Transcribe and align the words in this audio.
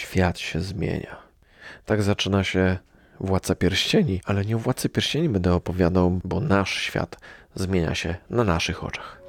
Świat 0.00 0.38
się 0.38 0.60
zmienia. 0.60 1.16
Tak 1.84 2.02
zaczyna 2.02 2.44
się 2.44 2.78
Władca 3.20 3.54
Pierścieni, 3.54 4.20
ale 4.24 4.44
nie 4.44 4.56
o 4.56 4.58
Władcy 4.58 4.88
Pierścieni 4.88 5.28
będę 5.28 5.54
opowiadał, 5.54 6.20
bo 6.24 6.40
nasz 6.40 6.82
świat 6.82 7.16
zmienia 7.54 7.94
się 7.94 8.14
na 8.30 8.44
naszych 8.44 8.84
oczach. 8.84 9.20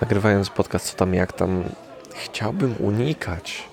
Nagrywając 0.00 0.50
podcast 0.50 0.90
co 0.90 0.96
tam 0.96 1.14
jak 1.14 1.32
tam, 1.32 1.64
chciałbym 2.40 2.74
unikać 2.78 3.68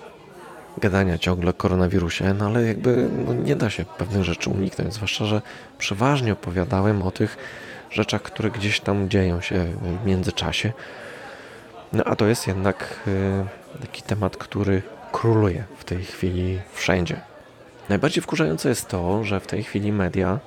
gadania 0.78 1.18
ciągle 1.18 1.50
o 1.50 1.54
koronawirusie, 1.54 2.34
no 2.34 2.46
ale 2.46 2.64
jakby 2.64 3.08
no 3.26 3.34
nie 3.34 3.56
da 3.56 3.70
się 3.70 3.84
pewnych 3.84 4.24
rzeczy 4.24 4.50
uniknąć, 4.50 4.94
zwłaszcza, 4.94 5.24
że 5.24 5.42
przeważnie 5.78 6.32
opowiadałem 6.32 7.02
o 7.02 7.10
tych 7.10 7.36
rzeczach, 7.90 8.22
które 8.22 8.50
gdzieś 8.50 8.80
tam 8.80 9.08
dzieją 9.08 9.40
się 9.40 9.64
w 10.02 10.06
międzyczasie. 10.06 10.72
No 11.92 12.04
a 12.04 12.16
to 12.16 12.26
jest 12.26 12.46
jednak 12.46 13.00
y, 13.06 13.80
taki 13.80 14.02
temat, 14.02 14.36
który 14.36 14.82
króluje 15.12 15.64
w 15.78 15.84
tej 15.84 16.04
chwili 16.04 16.60
wszędzie. 16.72 17.20
Najbardziej 17.88 18.22
wkurzające 18.22 18.68
jest 18.68 18.88
to, 18.88 19.24
że 19.24 19.40
w 19.40 19.46
tej 19.46 19.62
chwili 19.62 19.92
media 19.92 20.38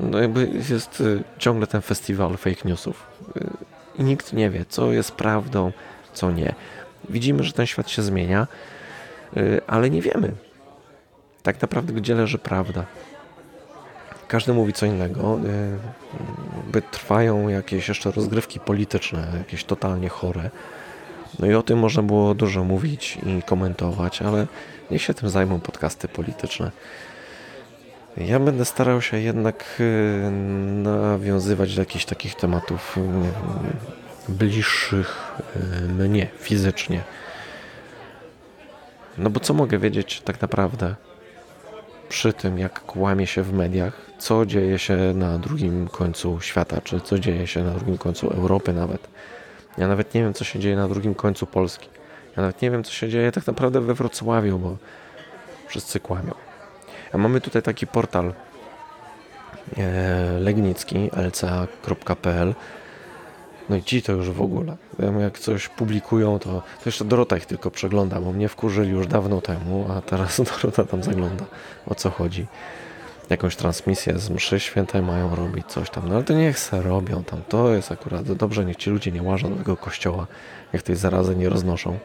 no 0.00 0.18
jakby 0.18 0.50
jest 0.70 1.00
y, 1.00 1.22
ciągle 1.38 1.66
ten 1.66 1.82
festiwal 1.82 2.36
fake 2.36 2.68
newsów 2.68 3.06
y, 3.36 3.40
i 3.98 4.04
nikt 4.04 4.32
nie 4.32 4.50
wie, 4.50 4.64
co 4.68 4.92
jest 4.92 5.12
prawdą, 5.12 5.72
co 6.16 6.30
nie. 6.30 6.54
Widzimy, 7.10 7.44
że 7.44 7.52
ten 7.52 7.66
świat 7.66 7.90
się 7.90 8.02
zmienia, 8.02 8.46
Y, 9.36 9.60
ale 9.66 9.90
nie 9.90 10.02
wiemy 10.02 10.32
tak 11.42 11.62
naprawdę, 11.62 11.92
gdzie 11.92 12.14
leży 12.14 12.38
prawda. 12.38 12.84
Każdy 14.28 14.52
mówi 14.52 14.72
co 14.72 14.86
innego. 14.86 15.38
Y, 15.44 15.78
by 16.72 16.82
trwają 16.82 17.48
jakieś 17.48 17.88
jeszcze 17.88 18.10
rozgrywki 18.10 18.60
polityczne, 18.60 19.28
jakieś 19.38 19.64
totalnie 19.64 20.08
chore. 20.08 20.50
No 21.38 21.46
i 21.46 21.54
o 21.54 21.62
tym 21.62 21.78
można 21.78 22.02
było 22.02 22.34
dużo 22.34 22.64
mówić 22.64 23.18
i 23.26 23.42
komentować, 23.42 24.22
ale 24.22 24.46
niech 24.90 25.02
się 25.02 25.14
tym 25.14 25.28
zajmą 25.28 25.60
podcasty 25.60 26.08
polityczne. 26.08 26.70
Ja 28.16 28.40
będę 28.40 28.64
starał 28.64 29.02
się 29.02 29.20
jednak 29.20 29.64
y, 29.80 30.30
nawiązywać 30.82 31.74
do 31.74 31.82
jakichś 31.82 32.04
takich 32.04 32.34
tematów 32.34 32.96
bliższych 34.28 35.32
mnie 35.98 36.28
fizycznie. 36.38 37.04
No 39.18 39.30
bo 39.30 39.40
co 39.40 39.54
mogę 39.54 39.78
wiedzieć 39.78 40.20
tak 40.20 40.42
naprawdę 40.42 40.94
przy 42.08 42.32
tym, 42.32 42.58
jak 42.58 42.80
kłamie 42.80 43.26
się 43.26 43.42
w 43.42 43.52
mediach, 43.52 44.10
co 44.18 44.46
dzieje 44.46 44.78
się 44.78 44.96
na 45.14 45.38
drugim 45.38 45.88
końcu 45.88 46.40
świata, 46.40 46.80
czy 46.80 47.00
co 47.00 47.18
dzieje 47.18 47.46
się 47.46 47.64
na 47.64 47.70
drugim 47.70 47.98
końcu 47.98 48.30
Europy 48.30 48.72
nawet. 48.72 49.08
Ja 49.78 49.88
nawet 49.88 50.14
nie 50.14 50.22
wiem, 50.22 50.34
co 50.34 50.44
się 50.44 50.58
dzieje 50.58 50.76
na 50.76 50.88
drugim 50.88 51.14
końcu 51.14 51.46
Polski. 51.46 51.88
Ja 52.36 52.42
nawet 52.42 52.62
nie 52.62 52.70
wiem, 52.70 52.84
co 52.84 52.92
się 52.92 53.08
dzieje 53.08 53.32
tak 53.32 53.46
naprawdę 53.46 53.80
we 53.80 53.94
Wrocławiu, 53.94 54.58
bo 54.58 54.76
wszyscy 55.68 56.00
kłamią. 56.00 56.34
A 57.12 57.18
mamy 57.18 57.40
tutaj 57.40 57.62
taki 57.62 57.86
portal 57.86 58.34
e, 59.76 60.38
legnicki 60.40 61.10
lca.pl 61.16 62.54
no 63.68 63.76
i 63.76 63.82
ci 63.82 64.02
to 64.02 64.12
już 64.12 64.30
w 64.30 64.42
ogóle. 64.42 64.76
Jak 65.20 65.38
coś 65.38 65.68
publikują, 65.68 66.38
to, 66.38 66.50
to 66.50 66.82
jeszcze 66.86 67.04
Dorota 67.04 67.36
ich 67.36 67.46
tylko 67.46 67.70
przegląda, 67.70 68.20
bo 68.20 68.32
mnie 68.32 68.48
wkurzyli 68.48 68.90
już 68.90 69.06
dawno 69.06 69.40
temu, 69.40 69.86
a 69.90 70.00
teraz 70.00 70.40
Dorota 70.62 70.84
tam 70.84 71.02
zagląda, 71.02 71.44
o 71.86 71.94
co 71.94 72.10
chodzi. 72.10 72.46
Jakąś 73.30 73.56
transmisję 73.56 74.18
z 74.18 74.30
mszy 74.30 74.60
świętej 74.60 75.02
mają 75.02 75.36
robić, 75.36 75.66
coś 75.66 75.90
tam. 75.90 76.08
No 76.08 76.14
ale 76.14 76.24
to 76.24 76.34
niech 76.34 76.58
se 76.58 76.82
robią 76.82 77.24
tam. 77.24 77.42
To 77.48 77.74
jest 77.74 77.92
akurat 77.92 78.32
dobrze, 78.32 78.64
niech 78.64 78.76
ci 78.76 78.90
ludzie 78.90 79.12
nie 79.12 79.22
łażą 79.22 79.50
do 79.50 79.56
tego 79.56 79.76
kościoła, 79.76 80.26
niech 80.74 80.82
tej 80.82 80.96
zarazy 80.96 81.36
nie 81.36 81.48
roznoszą. 81.48 81.98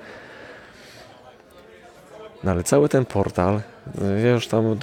No 2.44 2.52
ale 2.52 2.64
cały 2.64 2.90
ten 2.90 3.06
portal, 3.06 3.62
ja 4.24 4.32
już 4.32 4.48
tam 4.48 4.78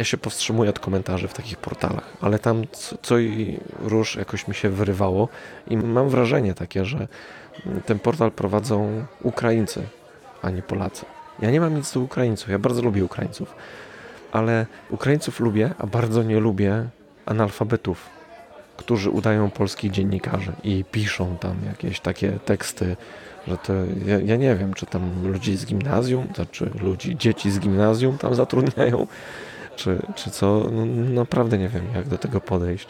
ja 0.00 0.04
się 0.04 0.18
powstrzymuję 0.18 0.70
od 0.70 0.78
komentarzy 0.78 1.28
w 1.28 1.34
takich 1.34 1.56
portalach, 1.56 2.16
ale 2.20 2.38
tam 2.38 2.64
co, 2.72 2.96
co 3.02 3.18
i 3.18 3.60
róż 3.78 4.16
jakoś 4.16 4.48
mi 4.48 4.54
się 4.54 4.68
wyrywało 4.68 5.28
i 5.68 5.76
mam 5.76 6.08
wrażenie 6.08 6.54
takie, 6.54 6.84
że 6.84 7.08
ten 7.86 7.98
portal 7.98 8.32
prowadzą 8.32 9.04
Ukraińcy, 9.22 9.82
a 10.42 10.50
nie 10.50 10.62
Polacy. 10.62 11.04
Ja 11.42 11.50
nie 11.50 11.60
mam 11.60 11.74
nic 11.74 11.92
do 11.92 12.00
Ukraińców, 12.00 12.48
ja 12.48 12.58
bardzo 12.58 12.82
lubię 12.82 13.04
Ukraińców, 13.04 13.54
ale 14.32 14.66
Ukraińców 14.90 15.40
lubię, 15.40 15.74
a 15.78 15.86
bardzo 15.86 16.22
nie 16.22 16.40
lubię 16.40 16.84
analfabetów, 17.26 18.06
którzy 18.76 19.10
udają 19.10 19.50
polskich 19.50 19.90
dziennikarzy 19.90 20.52
i 20.64 20.84
piszą 20.84 21.36
tam 21.36 21.56
jakieś 21.66 22.00
takie 22.00 22.30
teksty, 22.44 22.96
że 23.48 23.58
to 23.58 23.72
ja, 24.06 24.18
ja 24.18 24.36
nie 24.36 24.56
wiem, 24.56 24.74
czy 24.74 24.86
tam 24.86 25.26
ludzi 25.32 25.56
z 25.56 25.66
gimnazjum, 25.66 26.28
to 26.28 26.46
czy 26.46 26.70
ludzi, 26.82 27.16
dzieci 27.16 27.50
z 27.50 27.60
gimnazjum 27.60 28.18
tam 28.18 28.34
zatrudniają, 28.34 29.06
czy, 29.76 30.02
czy 30.14 30.30
co. 30.30 30.66
No, 30.72 30.86
naprawdę 31.14 31.58
nie 31.58 31.68
wiem, 31.68 31.84
jak 31.94 32.08
do 32.08 32.18
tego 32.18 32.40
podejść. 32.40 32.86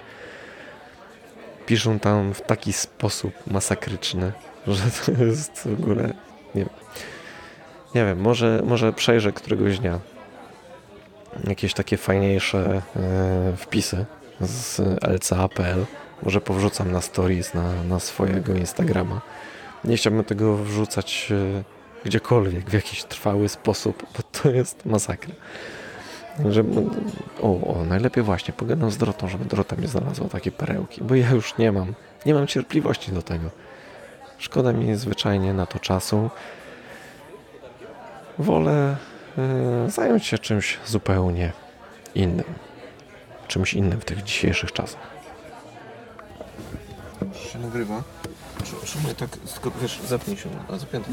Piszą 1.67 1.99
tam 1.99 2.35
w 2.35 2.41
taki 2.41 2.73
sposób 2.73 3.33
masakryczny, 3.47 4.33
że 4.67 4.83
to 5.07 5.25
jest 5.25 5.69
w 5.69 5.81
ogóle. 5.81 6.03
Nie 6.55 6.65
wiem. 6.65 6.75
Nie 7.95 8.05
wiem, 8.05 8.21
może, 8.21 8.63
może 8.65 8.93
przejrzę 8.93 9.33
któregoś 9.33 9.79
dnia 9.79 10.01
jakieś 11.49 11.75
takie 11.75 11.97
fajniejsze 11.97 12.83
e, 12.97 13.57
wpisy 13.57 14.05
z 14.41 14.81
lca.pl. 15.03 15.87
Może 16.23 16.41
powrzucam 16.41 16.93
na 16.93 17.01
stories 17.01 17.55
na, 17.55 17.83
na 17.83 18.01
swojego 18.01 18.55
Instagrama. 18.55 19.21
Nie 19.85 19.97
chciałbym 19.97 20.25
tego 20.25 20.57
wrzucać 20.57 21.29
e, 21.31 21.65
gdziekolwiek 22.05 22.71
w 22.71 22.73
jakiś 22.73 23.05
trwały 23.05 23.49
sposób, 23.49 24.07
bo 24.17 24.23
to 24.23 24.51
jest 24.51 24.87
masakra. 24.87 25.35
Że, 26.49 26.65
o, 27.43 27.47
o, 27.47 27.85
najlepiej 27.85 28.25
właśnie 28.25 28.55
pogadam 28.55 28.91
z 28.91 28.97
Drotą, 28.97 29.29
żeby 29.29 29.45
Drota 29.45 29.77
mi 29.77 29.87
znalazła 29.87 30.29
takie 30.29 30.53
perełki, 30.53 31.05
bo 31.05 31.15
ja 31.15 31.31
już 31.31 31.59
nie 31.59 31.73
mam, 31.73 31.95
nie 32.27 32.35
mam 32.35 32.47
cierpliwości 32.47 33.13
do 33.13 33.23
tego. 33.23 33.51
Szkoda 34.39 34.73
mi 34.73 34.97
zwyczajnie 34.97 35.55
na 35.55 35.67
to 35.67 35.79
czasu. 35.79 36.31
Wolę 38.39 38.97
y, 39.87 39.91
zająć 39.91 40.27
się 40.27 40.39
czymś 40.39 40.79
zupełnie 40.87 41.53
innym. 42.15 42.55
Czymś 43.49 43.75
innym 43.75 44.01
w 44.01 44.05
tych 44.05 44.23
dzisiejszych 44.23 44.73
czasach. 44.73 45.11
Się 47.53 47.59
nagrywa. 47.59 48.03
Czemu 48.85 49.15
tak, 49.15 49.29
wiesz, 49.83 50.01
zapnij 50.07 50.37
się, 50.37 50.49
a 50.69 50.79
zapięty 50.79 51.13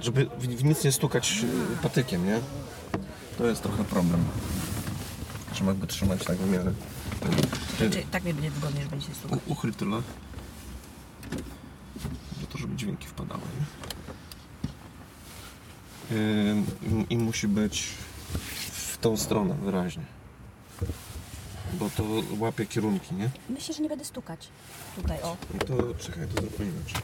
Żeby 0.00 0.24
w, 0.24 0.46
w 0.46 0.64
nic 0.64 0.84
nie 0.84 0.92
stukać 0.92 1.44
y, 1.78 1.82
patykiem, 1.82 2.26
nie? 2.26 2.40
To 3.38 3.46
jest 3.46 3.62
trochę 3.62 3.84
problem. 3.84 4.24
Trzeba 5.52 5.74
go 5.74 5.86
trzymać 5.86 6.24
tak 6.24 6.36
w 6.36 6.50
miarę. 6.52 6.72
Czy 7.78 7.90
tak 8.10 8.24
mi 8.24 8.34
będzie 8.34 8.50
wygodnie, 8.50 8.82
że 8.82 8.88
będzie 8.88 9.06
się 9.06 9.14
słuchać? 9.14 9.40
Uchyl 9.46 9.74
tyle. 9.74 10.02
Że 12.40 12.46
to, 12.46 12.58
żeby 12.58 12.76
dźwięki 12.76 13.06
wpadały. 13.06 13.40
Yy, 16.10 16.16
I 17.10 17.16
musi 17.16 17.48
być 17.48 17.88
w 18.72 18.98
tą 18.98 19.16
stronę 19.16 19.54
wyraźnie. 19.54 20.04
Bo 21.72 21.90
to 21.90 22.04
łapie 22.38 22.66
kierunki, 22.66 23.14
nie? 23.14 23.30
Myślę, 23.48 23.74
że 23.74 23.82
nie 23.82 23.88
będę 23.88 24.04
stukać. 24.04 24.48
Tutaj, 24.96 25.22
o. 25.22 25.36
No 25.54 25.58
to 25.58 25.94
czekaj, 25.94 26.28
to 26.28 26.62
inaczej. 26.62 27.02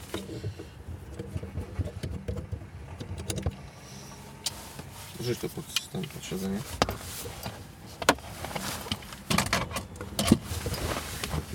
Rzuć 5.25 5.39
to 5.39 5.49
pod, 5.49 5.89
ten, 5.91 6.01
pod 6.01 6.25
siedzenie. 6.25 6.59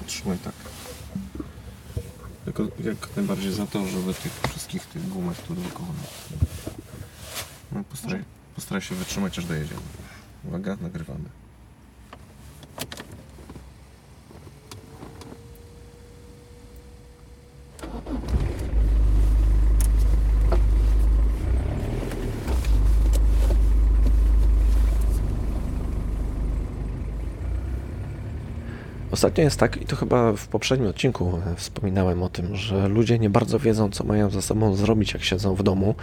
Trzymaj 0.07 0.39
tak. 0.39 0.55
Tylko 2.45 2.63
jak 2.63 3.17
najbardziej 3.17 3.53
za 3.53 3.67
to, 3.67 3.87
żeby 3.87 4.15
tych 4.15 4.33
wszystkich 4.49 4.87
tych 4.87 5.09
gumek 5.09 5.37
tu 5.39 5.55
dookoła. 5.55 5.89
No, 7.73 7.85
postaraj, 7.85 8.25
postaraj 8.55 8.83
się 8.83 8.95
wytrzymać 8.95 9.39
aż 9.39 9.45
dojedziemy. 9.45 9.81
Uwaga, 10.45 10.77
nagrywamy. 10.81 11.25
Ostatnio 29.21 29.45
jest 29.45 29.61
tak, 29.61 29.83
i 29.83 29.87
to 29.87 29.97
chyba 29.97 30.33
w 30.33 30.49
poprzednim 30.49 30.91
odcinku 30.91 31.41
wspominałem 31.57 32.23
o 32.23 32.29
tym, 32.29 32.57
że 32.57 32.89
ludzie 32.89 33.19
nie 33.19 33.31
bardzo 33.31 33.59
wiedzą, 33.59 33.91
co 33.91 34.05
mają 34.05 34.31
ze 34.31 34.43
sobą 34.43 34.75
zrobić, 34.75 35.13
jak 35.13 35.25
siedzą 35.25 35.55
w 35.55 35.63
domu. 35.63 35.95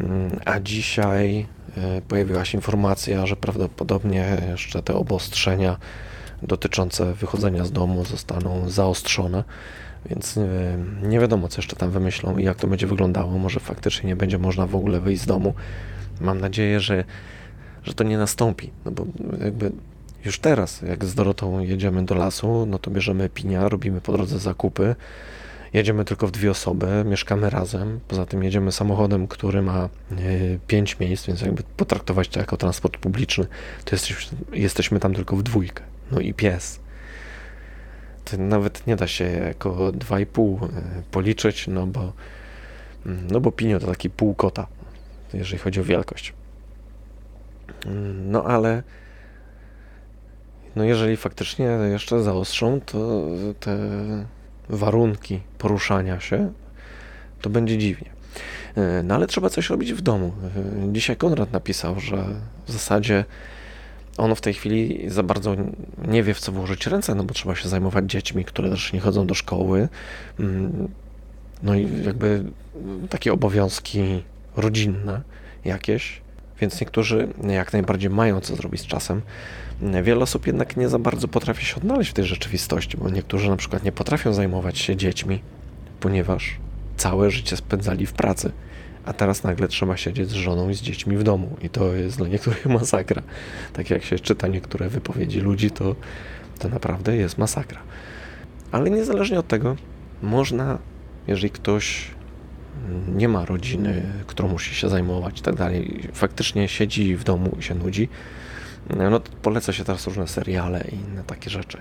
Mm, 0.00 0.30
A 0.44 0.60
dzisiaj 0.60 1.46
e, 1.76 2.02
pojawiła 2.08 2.44
się 2.44 2.58
informacja, 2.58 3.26
że 3.26 3.36
prawdopodobnie 3.36 4.42
jeszcze 4.50 4.82
te 4.82 4.94
obostrzenia 4.94 5.76
dotyczące 6.42 7.14
wychodzenia 7.14 7.64
z 7.64 7.72
domu 7.72 8.04
zostaną 8.04 8.68
zaostrzone. 8.68 9.44
Więc 10.10 10.36
e, 10.36 10.42
nie 11.02 11.20
wiadomo, 11.20 11.48
co 11.48 11.58
jeszcze 11.58 11.76
tam 11.76 11.90
wymyślą 11.90 12.36
i 12.36 12.44
jak 12.44 12.56
to 12.56 12.66
będzie 12.66 12.86
wyglądało. 12.86 13.38
Może 13.38 13.60
faktycznie 13.60 14.06
nie 14.06 14.16
będzie 14.16 14.38
można 14.38 14.66
w 14.66 14.76
ogóle 14.76 15.00
wyjść 15.00 15.22
z 15.22 15.26
domu. 15.26 15.54
Mam 16.20 16.40
nadzieję, 16.40 16.80
że, 16.80 17.04
że 17.82 17.94
to 17.94 18.04
nie 18.04 18.18
nastąpi. 18.18 18.70
No 18.84 18.90
bo 18.90 19.06
jakby 19.44 19.72
już 20.24 20.38
teraz, 20.38 20.82
jak 20.82 21.04
z 21.04 21.14
Dorotą 21.14 21.60
jedziemy 21.60 22.04
do 22.04 22.14
lasu, 22.14 22.66
no 22.66 22.78
to 22.78 22.90
bierzemy 22.90 23.28
pinia, 23.28 23.68
robimy 23.68 24.00
po 24.00 24.12
drodze 24.12 24.38
zakupy. 24.38 24.96
Jedziemy 25.72 26.04
tylko 26.04 26.26
w 26.26 26.30
dwie 26.30 26.50
osoby, 26.50 27.04
mieszkamy 27.06 27.50
razem. 27.50 28.00
Poza 28.08 28.26
tym 28.26 28.44
jedziemy 28.44 28.72
samochodem, 28.72 29.28
który 29.28 29.62
ma 29.62 29.84
e, 29.84 29.88
pięć 30.66 30.98
miejsc, 30.98 31.26
więc 31.26 31.40
jakby 31.40 31.62
potraktować 31.76 32.28
to 32.28 32.40
jako 32.40 32.56
transport 32.56 32.96
publiczny, 32.96 33.46
to 33.84 33.94
jesteśmy, 33.94 34.38
jesteśmy 34.52 35.00
tam 35.00 35.14
tylko 35.14 35.36
w 35.36 35.42
dwójkę. 35.42 35.82
No 36.12 36.20
i 36.20 36.34
pies. 36.34 36.80
To 38.24 38.36
nawet 38.36 38.86
nie 38.86 38.96
da 38.96 39.06
się 39.06 39.24
jako 39.24 39.70
2,5 39.70 40.64
e, 40.64 40.68
policzyć, 41.10 41.66
no 41.68 41.86
bo, 41.86 42.12
mm, 43.06 43.26
no 43.30 43.40
bo 43.40 43.52
Pinio 43.52 43.80
to 43.80 43.86
taki 43.86 44.10
pół 44.10 44.34
kota, 44.34 44.66
jeżeli 45.32 45.58
chodzi 45.58 45.80
o 45.80 45.84
wielkość. 45.84 46.32
Mm, 47.86 48.30
No 48.30 48.44
ale 48.44 48.82
no 50.76 50.84
jeżeli 50.84 51.16
faktycznie 51.16 51.64
jeszcze 51.92 52.22
zaostrzą, 52.22 52.80
to 52.86 53.26
te 53.60 53.78
warunki 54.68 55.40
poruszania 55.58 56.20
się, 56.20 56.52
to 57.40 57.50
będzie 57.50 57.78
dziwnie. 57.78 58.10
E, 58.76 59.02
No 59.02 59.14
ale 59.14 59.26
trzeba 59.26 59.50
coś 59.50 59.70
robić 59.70 59.92
w 59.92 60.00
domu. 60.00 60.32
E, 60.88 60.92
Dzisiaj 60.92 61.16
Konrad 61.16 61.52
napisał, 61.52 62.00
że 62.00 62.24
w 62.66 62.72
zasadzie 62.72 63.24
on 64.18 64.34
w 64.34 64.40
tej 64.40 64.54
chwili 64.54 65.10
za 65.10 65.22
bardzo 65.22 65.56
nie 66.08 66.22
wie, 66.22 66.34
w 66.34 66.40
co 66.40 66.52
włożyć 66.52 66.86
ręce, 66.86 67.14
no 67.14 67.24
bo 67.24 67.34
trzeba 67.34 67.54
się 67.54 67.68
zajmować 67.68 68.10
dziećmi, 68.10 68.44
które 68.44 68.70
też 68.70 68.92
nie 68.92 69.00
chodzą 69.00 69.26
do 69.26 69.34
szkoły. 69.34 69.88
Mm, 70.40 70.88
No 71.62 71.74
i 71.74 72.04
jakby 72.04 72.44
takie 73.10 73.32
obowiązki 73.32 74.22
rodzinne 74.56 75.22
jakieś, 75.64 76.20
więc 76.60 76.80
niektórzy 76.80 77.28
jak 77.48 77.72
najbardziej 77.72 78.10
mają 78.10 78.40
co 78.40 78.56
zrobić 78.56 78.80
z 78.80 78.86
czasem. 78.86 79.22
Wiele 80.02 80.20
osób 80.20 80.46
jednak 80.46 80.76
nie 80.76 80.88
za 80.88 80.98
bardzo 80.98 81.28
potrafi 81.28 81.66
się 81.66 81.76
odnaleźć 81.76 82.10
w 82.10 82.14
tej 82.14 82.24
rzeczywistości, 82.24 82.96
bo 82.96 83.10
niektórzy 83.10 83.50
na 83.50 83.56
przykład 83.56 83.84
nie 83.84 83.92
potrafią 83.92 84.32
zajmować 84.32 84.78
się 84.78 84.96
dziećmi, 84.96 85.42
ponieważ 86.00 86.56
całe 86.96 87.30
życie 87.30 87.56
spędzali 87.56 88.06
w 88.06 88.12
pracy, 88.12 88.52
a 89.04 89.12
teraz 89.12 89.42
nagle 89.42 89.68
trzeba 89.68 89.96
siedzieć 89.96 90.30
z 90.30 90.32
żoną 90.32 90.68
i 90.68 90.74
z 90.74 90.80
dziećmi 90.80 91.16
w 91.16 91.22
domu 91.22 91.56
i 91.62 91.68
to 91.68 91.94
jest 91.94 92.16
dla 92.16 92.28
niektórych 92.28 92.66
masakra. 92.80 93.22
Tak 93.72 93.90
jak 93.90 94.04
się 94.04 94.18
czyta 94.18 94.48
niektóre 94.48 94.88
wypowiedzi 94.88 95.40
ludzi, 95.40 95.70
to, 95.70 95.96
to 96.58 96.68
naprawdę 96.68 97.16
jest 97.16 97.38
masakra. 97.38 97.80
Ale 98.72 98.90
niezależnie 98.90 99.38
od 99.38 99.48
tego, 99.48 99.76
można, 100.22 100.78
jeżeli 101.26 101.50
ktoś 101.50 102.10
nie 103.14 103.28
ma 103.28 103.44
rodziny, 103.44 104.02
którą 104.26 104.48
musi 104.48 104.74
się 104.74 104.88
zajmować 104.88 105.38
i 105.38 105.42
tak 105.42 105.54
dalej, 105.54 106.08
faktycznie 106.12 106.68
siedzi 106.68 107.16
w 107.16 107.24
domu 107.24 107.56
i 107.58 107.62
się 107.62 107.74
nudzi, 107.74 108.08
no 109.10 109.20
poleca 109.42 109.72
się 109.72 109.84
teraz 109.84 110.06
różne 110.06 110.28
seriale 110.28 110.84
i 110.92 110.94
inne 110.94 111.24
takie 111.24 111.50
rzeczy. 111.50 111.78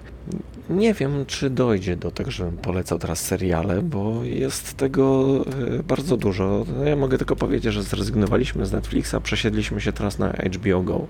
Nie 0.70 0.94
wiem, 0.94 1.26
czy 1.28 1.50
dojdzie 1.50 1.96
do 1.96 2.12
tego, 2.12 2.32
żebym 2.32 2.58
polecał 2.58 3.00
teraz 3.00 3.20
seriale, 3.20 3.82
bo 3.82 4.24
jest 4.24 4.74
tego 4.74 5.36
e, 5.80 5.84
bardzo 5.84 6.18
dużo. 6.18 6.66
No 6.78 6.84
Ja 6.84 6.96
mogę 6.96 7.18
tylko 7.18 7.36
powiedzieć, 7.36 7.74
że 7.74 7.84
zrezygnowaliśmy 7.84 8.66
z 8.66 8.72
Netflixa, 8.72 9.16
przesiedliśmy 9.24 9.82
się 9.82 9.92
teraz 9.92 10.20
na 10.20 10.30
HBO 10.30 10.82
Go 10.82 11.08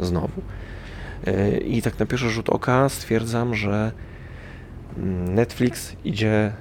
znowu. 0.00 0.42
E, 1.26 1.58
I 1.58 1.82
tak 1.82 1.98
na 1.98 2.06
pierwszy 2.06 2.30
rzut 2.30 2.48
oka 2.48 2.88
stwierdzam, 2.88 3.54
że 3.54 3.92
mm, 4.96 5.34
Netflix 5.34 5.96
idzie 6.04 6.52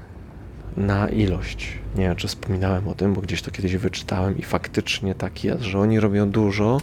na 0.77 1.09
ilość. 1.09 1.77
Nie 1.95 2.03
wiem, 2.03 2.15
czy 2.15 2.27
wspominałem 2.27 2.87
o 2.87 2.95
tym, 2.95 3.13
bo 3.13 3.21
gdzieś 3.21 3.41
to 3.41 3.51
kiedyś 3.51 3.75
wyczytałem 3.75 4.37
i 4.37 4.41
faktycznie 4.41 5.15
tak 5.15 5.43
jest, 5.43 5.61
że 5.61 5.79
oni 5.79 5.99
robią 5.99 6.29
dużo, 6.29 6.81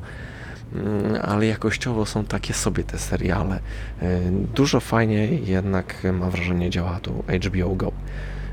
mm, 0.75 1.19
ale 1.23 1.47
jakościowo 1.47 2.07
są 2.07 2.25
takie 2.25 2.55
sobie 2.55 2.85
te 2.85 2.99
seriale. 2.99 3.61
E, 4.03 4.21
Dużo 4.55 4.81
fajniej 4.81 5.47
jednak 5.47 6.07
mam 6.13 6.31
wrażenie 6.31 6.71
działa 6.71 7.01
tu 7.01 7.25
HBO 7.47 7.75
Go. 7.75 7.93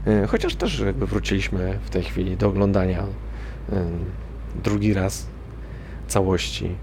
E, 0.07 0.27
Chociaż 0.27 0.55
też 0.55 0.79
jakby 0.79 1.07
wróciliśmy 1.07 1.79
w 1.85 1.89
tej 1.89 2.03
chwili 2.03 2.37
do 2.37 2.47
oglądania 2.47 2.99
e, 2.99 3.05
drugi 4.63 4.93
raz 4.93 5.27
całości 6.07 6.75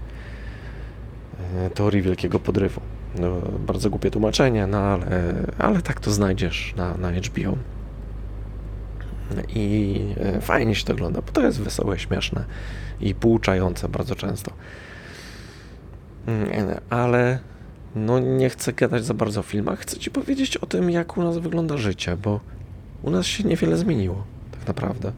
e, 1.55 1.69
teorii 1.69 2.01
wielkiego 2.01 2.39
podrywu. 2.39 2.81
No, 3.19 3.41
bardzo 3.67 3.89
głupie 3.89 4.11
tłumaczenie, 4.11 4.67
no 4.67 4.77
ale, 4.77 5.33
ale 5.57 5.81
tak 5.81 5.99
to 5.99 6.11
znajdziesz 6.11 6.73
na, 6.77 6.97
na 6.97 7.11
HBO. 7.11 7.57
I 9.55 9.99
e, 10.17 10.41
fajnie 10.41 10.75
się 10.75 10.85
to 10.85 10.93
ogląda, 10.93 11.21
bo 11.21 11.31
to 11.31 11.41
jest 11.41 11.61
wesołe, 11.61 11.99
śmieszne 11.99 12.45
i 13.01 13.15
pouczające 13.15 13.89
bardzo 13.89 14.15
często. 14.15 14.51
Mm, 16.27 16.49
Ale 16.89 17.39
no 17.95 18.19
nie 18.19 18.49
chcę 18.49 18.73
gadać 18.73 19.05
za 19.05 19.13
bardzo 19.13 19.39
o 19.39 19.43
filmach, 19.43 19.79
chcę 19.79 19.97
Ci 19.97 20.11
powiedzieć 20.11 20.57
o 20.57 20.65
tym, 20.65 20.89
jak 20.89 21.17
u 21.17 21.23
nas 21.23 21.37
wygląda 21.37 21.77
życie, 21.77 22.17
bo 22.17 22.39
u 23.03 23.09
nas 23.09 23.25
się 23.25 23.43
niewiele 23.43 23.77
zmieniło, 23.77 24.23
tak 24.51 24.67
naprawdę. 24.67 25.11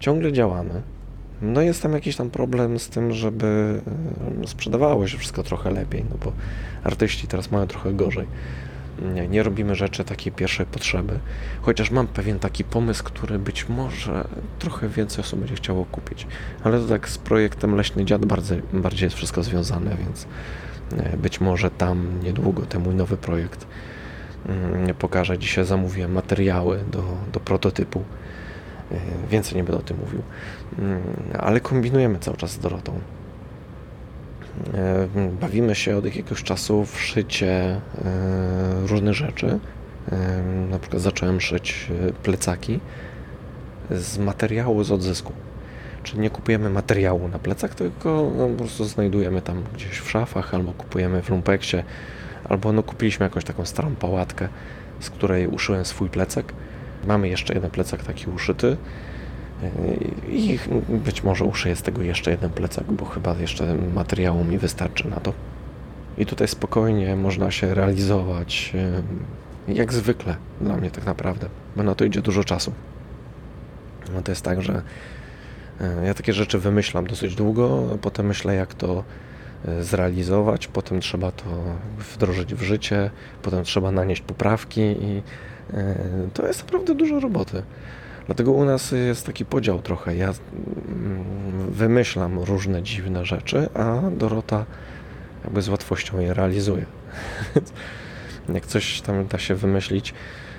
Ciągle 0.00 0.32
działamy. 0.32 0.82
No 1.42 1.60
jest 1.60 1.82
tam 1.82 1.92
jakiś 1.92 2.16
tam 2.16 2.30
problem 2.30 2.78
z 2.78 2.88
tym, 2.88 3.12
żeby 3.12 3.80
e, 4.42 4.46
sprzedawało 4.46 5.08
się 5.08 5.18
wszystko 5.18 5.42
trochę 5.42 5.70
lepiej, 5.70 6.04
no 6.10 6.16
bo 6.24 6.32
artyści 6.84 7.26
teraz 7.26 7.50
mają 7.50 7.66
trochę 7.66 7.92
gorzej. 7.92 8.26
Nie, 9.14 9.28
nie 9.28 9.42
robimy 9.42 9.74
rzeczy 9.74 10.04
takiej 10.04 10.32
pierwszej 10.32 10.66
potrzeby. 10.66 11.18
Chociaż 11.62 11.90
mam 11.90 12.06
pewien 12.06 12.38
taki 12.38 12.64
pomysł, 12.64 13.04
który 13.04 13.38
być 13.38 13.68
może 13.68 14.28
trochę 14.58 14.88
więcej 14.88 15.20
osób 15.20 15.38
będzie 15.38 15.54
chciało 15.54 15.84
kupić. 15.84 16.26
Ale 16.64 16.80
to 16.80 16.86
tak 16.88 17.08
z 17.08 17.18
projektem 17.18 17.74
Leśny 17.74 18.04
Dziad 18.04 18.24
bardziej, 18.24 18.62
bardziej 18.72 19.06
jest 19.06 19.16
wszystko 19.16 19.42
związane, 19.42 19.96
więc 20.04 20.26
e, 20.96 21.16
być 21.16 21.40
może 21.40 21.70
tam 21.70 22.20
niedługo 22.22 22.62
ten 22.62 22.82
mój 22.82 22.94
nowy 22.94 23.16
projekt 23.16 23.66
mm, 24.48 24.94
pokażę. 24.94 25.38
Dzisiaj 25.38 25.64
zamówiłem 25.64 26.12
materiały 26.12 26.80
do, 26.90 27.02
do 27.32 27.40
prototypu. 27.40 28.04
E, 28.92 29.28
Więcej 29.30 29.56
nie 29.56 29.64
będę 29.64 29.78
o 29.78 29.82
tym 29.84 29.96
mówił. 30.00 30.22
Mm, 30.78 31.02
Ale 31.38 31.60
kombinujemy 31.60 32.18
cały 32.18 32.36
czas 32.36 32.50
z 32.50 32.58
Dorotą. 32.58 33.00
E, 34.74 35.08
Bawimy 35.40 35.74
się 35.74 35.96
od 35.96 36.04
jakiegoś 36.04 36.42
czasu 36.42 36.84
w 36.84 37.00
szycie 37.00 37.50
e, 37.50 37.80
różnych 38.86 39.14
rzeczy. 39.14 39.58
E, 40.12 40.42
Na 40.70 40.78
przykład 40.78 41.02
zacząłem 41.02 41.40
szyć 41.40 41.88
plecaki 42.22 42.80
z 43.90 44.18
materiału 44.18 44.84
z 44.84 44.92
odzysku. 44.92 45.32
Czyli 46.02 46.20
nie 46.20 46.30
kupujemy 46.30 46.70
materiału 46.70 47.28
na 47.28 47.38
plecak, 47.38 47.74
tylko 47.74 48.30
no, 48.36 48.48
po 48.48 48.54
prostu 48.54 48.84
znajdujemy 48.84 49.42
tam 49.42 49.62
gdzieś 49.74 49.98
w 49.98 50.10
szafach, 50.10 50.54
albo 50.54 50.72
kupujemy 50.72 51.22
w 51.22 51.30
lumpeksie, 51.30 51.76
albo 52.48 52.72
no, 52.72 52.82
kupiliśmy 52.82 53.24
jakąś 53.24 53.44
taką 53.44 53.64
starą 53.64 53.94
pałatkę, 53.94 54.48
z 55.00 55.10
której 55.10 55.46
uszyłem 55.46 55.84
swój 55.84 56.08
plecak. 56.08 56.52
Mamy 57.06 57.28
jeszcze 57.28 57.54
jeden 57.54 57.70
plecak 57.70 58.04
taki 58.04 58.30
uszyty. 58.30 58.76
I 60.28 60.58
być 60.88 61.22
może 61.22 61.44
uszyję 61.44 61.76
z 61.76 61.82
tego 61.82 62.02
jeszcze 62.02 62.30
jeden 62.30 62.50
plecak, 62.50 62.92
bo 62.92 63.04
chyba 63.04 63.34
jeszcze 63.34 63.74
materiału 63.94 64.44
mi 64.44 64.58
wystarczy 64.58 65.08
na 65.08 65.16
to. 65.20 65.32
I 66.18 66.26
tutaj 66.26 66.48
spokojnie 66.48 67.16
można 67.16 67.50
się 67.50 67.74
realizować, 67.74 68.72
jak 69.68 69.92
zwykle 69.92 70.36
dla 70.60 70.76
mnie 70.76 70.90
tak 70.90 71.06
naprawdę, 71.06 71.48
bo 71.76 71.82
na 71.82 71.94
to 71.94 72.04
idzie 72.04 72.22
dużo 72.22 72.44
czasu. 72.44 72.72
No 74.14 74.22
to 74.22 74.32
jest 74.32 74.42
tak, 74.42 74.62
że 74.62 74.82
e, 75.80 76.06
ja 76.06 76.14
takie 76.14 76.32
rzeczy 76.32 76.58
wymyślam 76.58 77.06
dosyć 77.06 77.34
długo, 77.34 77.98
potem 78.02 78.26
myślę 78.26 78.54
jak 78.54 78.74
to 78.74 79.04
e, 79.64 79.84
zrealizować, 79.84 80.66
potem 80.66 81.00
trzeba 81.00 81.30
to 81.30 81.44
wdrożyć 82.14 82.54
w 82.54 82.62
życie, 82.62 83.10
potem 83.42 83.64
trzeba 83.64 83.90
nanieść 83.90 84.22
poprawki 84.22 84.80
i 84.80 85.22
e, 85.74 85.94
to 86.34 86.46
jest 86.46 86.62
naprawdę 86.62 86.94
dużo 86.94 87.20
roboty. 87.20 87.62
Dlatego 88.26 88.52
u 88.52 88.64
nas 88.64 88.92
jest 88.92 89.26
taki 89.26 89.44
podział 89.44 89.82
trochę. 89.82 90.16
Ja 90.16 90.26
mm, 90.26 91.24
wymyślam 91.70 92.38
różne 92.38 92.82
dziwne 92.82 93.24
rzeczy, 93.24 93.68
a 93.74 94.10
Dorota 94.10 94.64
jakby 95.44 95.62
z 95.62 95.68
łatwością 95.68 96.20
je 96.20 96.34
realizuje. 96.34 96.86
Jak 98.54 98.66
coś 98.66 99.00
tam 99.00 99.26
da 99.26 99.38
się 99.38 99.54
wymyślić, 99.54 100.14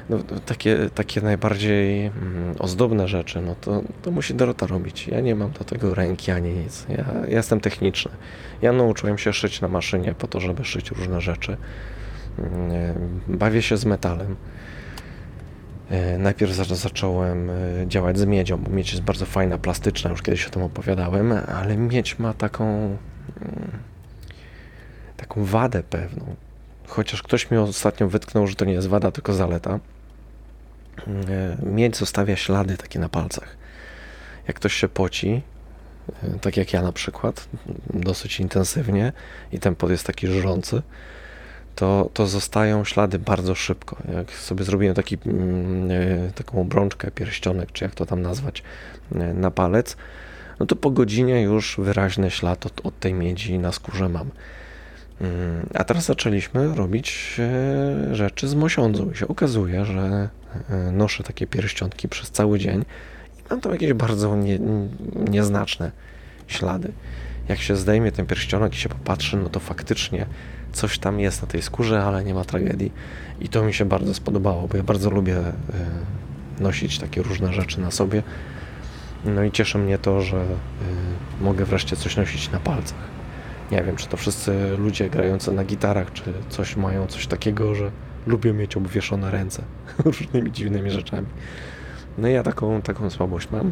no, 0.09 0.17
takie, 0.45 0.89
takie 0.95 1.21
najbardziej 1.21 2.05
mm, 2.05 2.55
ozdobne 2.59 3.07
rzeczy, 3.07 3.41
no 3.41 3.55
to, 3.61 3.81
to 4.01 4.11
musi 4.11 4.35
Dorota 4.35 4.67
robić. 4.67 5.07
Ja 5.07 5.19
nie 5.19 5.35
mam 5.35 5.51
do 5.51 5.63
tego 5.63 5.95
ręki 5.95 6.31
ani 6.31 6.53
nic. 6.53 6.85
Ja, 6.89 7.05
ja 7.27 7.35
jestem 7.35 7.59
techniczny. 7.59 8.11
Ja 8.61 8.71
nauczyłem 8.71 9.17
się 9.17 9.33
szyć 9.33 9.61
na 9.61 9.67
maszynie 9.67 10.15
po 10.17 10.27
to, 10.27 10.39
żeby 10.39 10.65
szyć 10.65 10.91
różne 10.91 11.21
rzeczy. 11.21 11.57
Bawię 13.27 13.61
się 13.61 13.77
z 13.77 13.85
metalem. 13.85 14.35
E, 15.89 16.17
Najpierw 16.17 16.51
za- 16.53 16.75
zacząłem 16.75 17.49
e, 17.49 17.53
działać 17.87 18.17
z 18.19 18.25
miedzią, 18.25 18.57
bo 18.57 18.69
miedź 18.71 18.91
jest 18.91 19.03
bardzo 19.03 19.25
fajna, 19.25 19.57
plastyczna, 19.57 20.09
już 20.11 20.21
kiedyś 20.21 20.47
o 20.47 20.49
tym 20.49 20.61
opowiadałem, 20.63 21.31
ale 21.31 21.77
miedź 21.77 22.19
ma 22.19 22.33
taką 22.33 22.65
mm, 23.41 23.71
taką 25.17 25.45
wadę 25.45 25.83
pewną. 25.83 26.35
Chociaż 26.87 27.23
ktoś 27.23 27.51
mi 27.51 27.57
ostatnio 27.57 28.07
wytknął, 28.07 28.47
że 28.47 28.55
to 28.55 28.65
nie 28.65 28.73
jest 28.73 28.87
wada, 28.87 29.11
tylko 29.11 29.33
zaleta. 29.33 29.79
E, 31.07 31.57
Miedź 31.65 31.97
zostawia 31.97 32.35
ślady 32.35 32.77
takie 32.77 32.99
na 32.99 33.09
palcach. 33.09 33.57
Jak 34.47 34.55
ktoś 34.57 34.73
się 34.73 34.87
poci, 34.87 35.41
tak 36.41 36.57
jak 36.57 36.73
ja 36.73 36.81
na 36.81 36.91
przykład, 36.91 37.47
dosyć 37.93 38.39
intensywnie 38.39 39.13
i 39.51 39.59
ten 39.59 39.75
pot 39.75 39.89
jest 39.91 40.05
taki 40.07 40.27
żrący, 40.27 40.81
to, 41.75 42.09
to 42.13 42.27
zostają 42.27 42.83
ślady 42.83 43.19
bardzo 43.19 43.55
szybko. 43.55 43.97
Jak 44.15 44.31
sobie 44.31 44.63
zrobiłem 44.63 44.95
taki, 44.95 45.17
mm, 45.25 45.91
e, 45.91 46.31
taką 46.31 46.61
obrączkę, 46.61 47.11
pierścionek, 47.11 47.71
czy 47.71 47.83
jak 47.83 47.95
to 47.95 48.05
tam 48.05 48.21
nazwać, 48.21 48.63
e, 49.15 49.33
na 49.33 49.51
palec, 49.51 49.97
no 50.59 50.65
to 50.65 50.75
po 50.75 50.91
godzinie 50.91 51.41
już 51.41 51.75
wyraźny 51.77 52.31
ślad 52.31 52.65
od, 52.65 52.85
od 52.85 52.99
tej 52.99 53.13
miedzi 53.13 53.59
na 53.59 53.71
skórze 53.71 54.09
mam. 54.09 54.29
Mm, 55.21 55.69
A 55.73 55.83
teraz 55.83 56.05
zaczęliśmy 56.05 56.75
robić 56.75 57.35
e, 57.39 58.15
rzeczy 58.15 58.47
z 58.47 58.55
mosiądzą 58.55 59.11
i 59.11 59.15
się 59.15 59.27
okazuje, 59.27 59.85
że 59.85 60.29
noszę 60.91 61.23
takie 61.23 61.47
pierścionki 61.47 62.09
przez 62.09 62.31
cały 62.31 62.59
dzień 62.59 62.85
i 63.39 63.41
mam 63.49 63.61
tam 63.61 63.71
jakieś 63.71 63.93
bardzo 63.93 64.35
nie, 64.35 64.59
nieznaczne 65.29 65.91
ślady. 66.47 66.91
Jak 67.47 67.59
się 67.59 67.75
zdejmie 67.75 68.11
ten 68.11 68.25
pierścionek 68.25 68.73
i 68.73 68.77
się 68.77 68.89
popatrzy, 68.89 69.37
no 69.37 69.49
to 69.49 69.59
faktycznie 69.59 70.25
coś 70.75 70.99
tam 70.99 71.19
jest 71.19 71.41
na 71.41 71.47
tej 71.47 71.61
skórze, 71.61 72.03
ale 72.03 72.23
nie 72.23 72.33
ma 72.33 72.43
tragedii. 72.43 72.91
I 73.41 73.49
to 73.49 73.63
mi 73.63 73.73
się 73.73 73.85
bardzo 73.85 74.13
spodobało, 74.13 74.67
bo 74.67 74.77
ja 74.77 74.83
bardzo 74.83 75.09
lubię 75.09 75.37
e, 75.37 75.53
nosić 76.59 76.99
takie 76.99 77.21
różne 77.21 77.53
rzeczy 77.53 77.81
na 77.81 77.91
sobie. 77.91 78.23
No 79.25 79.43
i 79.43 79.51
cieszy 79.51 79.77
mnie 79.77 79.97
to, 79.97 80.21
że 80.21 80.37
e, 80.37 80.43
mogę 81.41 81.65
wreszcie 81.65 81.95
coś 81.95 82.17
nosić 82.17 82.51
na 82.51 82.59
palcach. 82.59 83.15
Nie 83.71 83.83
wiem, 83.83 83.95
czy 83.95 84.07
to 84.07 84.17
wszyscy 84.17 84.77
ludzie 84.77 85.09
grający 85.09 85.51
na 85.51 85.63
gitarach, 85.63 86.13
czy 86.13 86.23
coś 86.49 86.75
mają 86.75 87.07
coś 87.07 87.27
takiego, 87.27 87.75
że 87.75 87.91
lubią 88.27 88.53
mieć 88.53 88.77
obwieszone 88.77 89.31
ręce 89.31 89.63
różnymi 90.05 90.51
dziwnymi 90.51 90.91
rzeczami. 90.91 91.27
No 92.17 92.27
i 92.27 92.33
ja 92.33 92.43
taką, 92.43 92.81
taką 92.81 93.09
słabość 93.09 93.47
mam. 93.51 93.71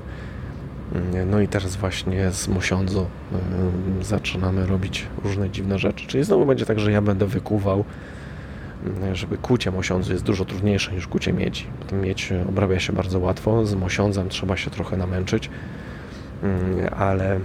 Mm, 0.92 1.30
No 1.30 1.42
i 1.42 1.48
teraz 1.48 1.76
właśnie 1.76 2.32
z 2.32 2.48
Mosiądzo 2.48 3.06
ym, 3.32 4.04
zaczynamy 4.04 4.66
robić 4.66 5.08
różne 5.24 5.50
dziwne 5.50 5.80
rzeczy. 5.80 6.08
Czyli 6.08 6.24
znowu 6.24 6.46
będzie 6.46 6.66
tak, 6.66 6.80
że 6.80 6.92
ja 6.92 7.02
będę 7.02 7.26
wykuwał, 7.26 7.84
żeby 9.14 9.38
kucie 9.38 9.72
Mosiądzu 9.72 10.12
jest 10.12 10.24
dużo 10.24 10.46
trudniejsze 10.46 10.92
niż 10.92 11.08
kucie 11.08 11.34
miedzi. 11.34 11.66
Miedź 12.02 12.34
obrabia 12.50 12.80
się 12.80 12.94
bardzo 12.94 13.20
łatwo, 13.20 13.66
z 13.66 13.76
Mosiądzem 13.76 14.30
trzeba 14.30 14.58
się 14.58 14.72
trochę 14.72 14.98
namęczyć, 14.98 15.50
Ym, 16.44 16.94
ale 16.98 17.40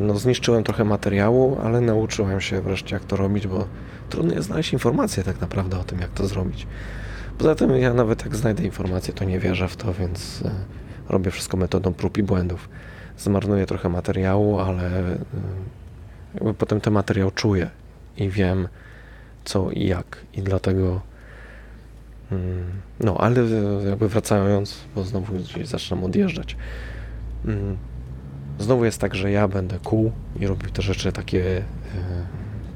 no, 0.00 0.18
zniszczyłem 0.18 0.64
trochę 0.64 0.84
materiału, 0.84 1.58
ale 1.64 1.80
nauczyłem 1.80 2.40
się 2.40 2.60
wreszcie 2.60 2.96
jak 2.96 3.04
to 3.04 3.16
robić, 3.16 3.46
bo 3.46 3.64
trudno 4.08 4.34
jest 4.34 4.46
znaleźć 4.46 4.72
informacje 4.72 5.24
tak 5.24 5.40
naprawdę 5.40 5.78
o 5.78 5.84
tym, 5.84 6.00
jak 6.00 6.10
to 6.10 6.26
zrobić. 6.26 6.66
Poza 7.38 7.54
tym 7.54 7.76
ja 7.76 7.94
nawet 7.94 8.24
jak 8.24 8.36
znajdę 8.36 8.64
informacje, 8.64 9.14
to 9.14 9.24
nie 9.24 9.38
wierzę 9.38 9.68
w 9.68 9.76
to, 9.76 9.94
więc 9.94 10.42
e, 10.44 10.50
robię 11.10 11.30
wszystko 11.30 11.56
metodą 11.56 11.92
prób 11.92 12.18
i 12.18 12.22
błędów. 12.22 12.68
Zmarnuję 13.18 13.66
trochę 13.66 13.88
materiału, 13.88 14.58
ale 14.58 14.90
jakby 16.34 16.54
potem 16.54 16.80
ten 16.80 16.92
materiał 16.92 17.30
czuję 17.30 17.70
i 18.16 18.28
wiem 18.28 18.68
co 19.44 19.70
i 19.70 19.86
jak 19.86 20.18
i 20.34 20.42
dlatego 20.42 21.00
mm, 22.32 22.64
no, 23.00 23.16
ale 23.18 23.40
e, 23.40 23.88
jakby 23.88 24.08
wracając, 24.08 24.80
bo 24.94 25.04
znowu 25.04 25.34
gdzieś 25.34 25.66
zaczynam 25.66 26.04
odjeżdżać. 26.04 26.56
Mm, 27.44 27.76
Znowu 28.60 28.84
jest 28.84 29.00
tak, 29.00 29.14
że 29.14 29.30
ja 29.30 29.48
będę 29.48 29.78
kół 29.84 30.12
i 30.40 30.46
robił 30.46 30.70
te 30.70 30.82
rzeczy 30.82 31.12
takie 31.12 31.58
e, 31.58 31.62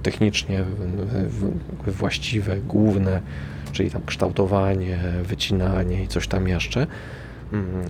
technicznie 0.03 0.65
właściwe, 1.87 2.57
główne, 2.57 3.21
czyli 3.73 3.91
tam 3.91 4.03
kształtowanie, 4.07 4.99
wycinanie 5.23 6.03
i 6.03 6.09
coś 6.09 6.29
tam 6.29 6.49
jeszcze, 6.49 6.87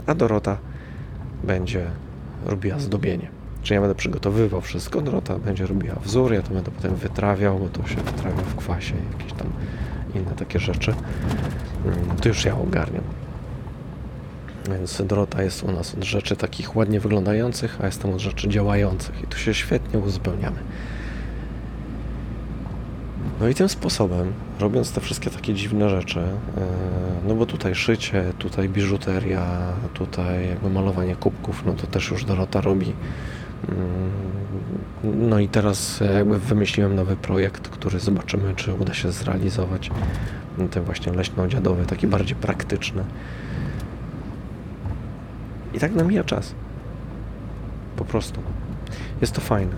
a 0.07 0.15
Dorota 0.15 0.59
będzie 1.45 1.87
robiła 2.47 2.79
zdobienie. 2.79 3.29
Czyli 3.63 3.75
ja 3.75 3.81
będę 3.81 3.95
przygotowywał 3.95 4.61
wszystko, 4.61 5.01
Dorota 5.03 5.39
będzie 5.39 5.67
robiła 5.67 5.95
wzór, 5.95 6.33
ja 6.33 6.43
to 6.43 6.55
będę 6.55 6.71
potem 6.71 6.95
wytrawiał, 6.95 7.59
bo 7.59 7.69
to 7.69 7.89
się 7.89 7.97
wytrawia 7.97 8.43
w 8.43 8.55
kwasie, 8.57 8.95
jakieś 9.19 9.33
tam 9.33 9.47
inne 10.15 10.31
takie 10.37 10.59
rzeczy. 10.59 10.95
Mm, 11.87 12.17
To 12.17 12.29
już 12.29 12.45
ja 12.45 12.59
ogarniam. 12.59 13.05
Więc 14.69 15.03
Dorota 15.07 15.43
jest 15.43 15.63
u 15.63 15.73
nas 15.73 15.95
od 15.95 16.05
rzeczy 16.05 16.37
takich 16.37 16.77
ładnie 16.77 17.01
wyglądających, 17.01 17.79
a 17.81 17.87
jestem 17.87 18.11
od 18.15 18.21
rzeczy 18.21 18.49
działających 18.49 19.23
i 19.23 19.27
tu 19.27 19.39
się 19.39 19.55
świetnie 19.55 19.99
uzupełniamy. 19.99 20.57
No 23.41 23.49
i 23.49 23.55
tym 23.55 23.69
sposobem, 23.69 24.33
robiąc 24.61 24.93
te 24.93 25.01
wszystkie 25.01 25.31
takie 25.31 25.55
dziwne 25.55 25.91
rzeczy, 25.91 26.21
e, 26.21 26.27
no 27.29 27.35
bo 27.35 27.47
tutaj 27.47 27.75
szycie, 27.75 28.33
tutaj 28.39 28.69
biżuteria, 28.69 29.47
tutaj 29.95 30.49
jakby 30.49 30.71
malowanie 30.71 31.17
kubków, 31.17 31.63
no 31.67 31.73
to 31.73 31.87
też 31.87 32.11
już 32.11 32.25
Dorota 32.25 32.61
robi. 32.61 32.93
Mm, 33.69 34.35
No 35.05 35.39
i 35.39 35.49
teraz 35.49 36.01
jakby 36.15 36.39
wymyśliłem 36.39 36.95
nowy 36.95 37.17
projekt, 37.17 37.69
który 37.69 38.01
zobaczymy, 38.01 38.55
czy 38.55 38.75
uda 38.75 38.95
się 38.95 39.13
zrealizować. 39.13 39.91
Ten 40.71 40.85
właśnie 40.85 41.13
leśno-dziadowy, 41.13 41.87
taki 41.87 42.07
bardziej 42.07 42.37
praktyczny. 42.37 43.05
I 45.75 45.79
tak 45.79 45.95
nam 45.95 46.07
mija 46.07 46.25
czas. 46.25 46.55
Po 47.97 48.05
prostu. 48.05 48.41
Jest 49.21 49.33
to 49.33 49.41
fajne. 49.41 49.73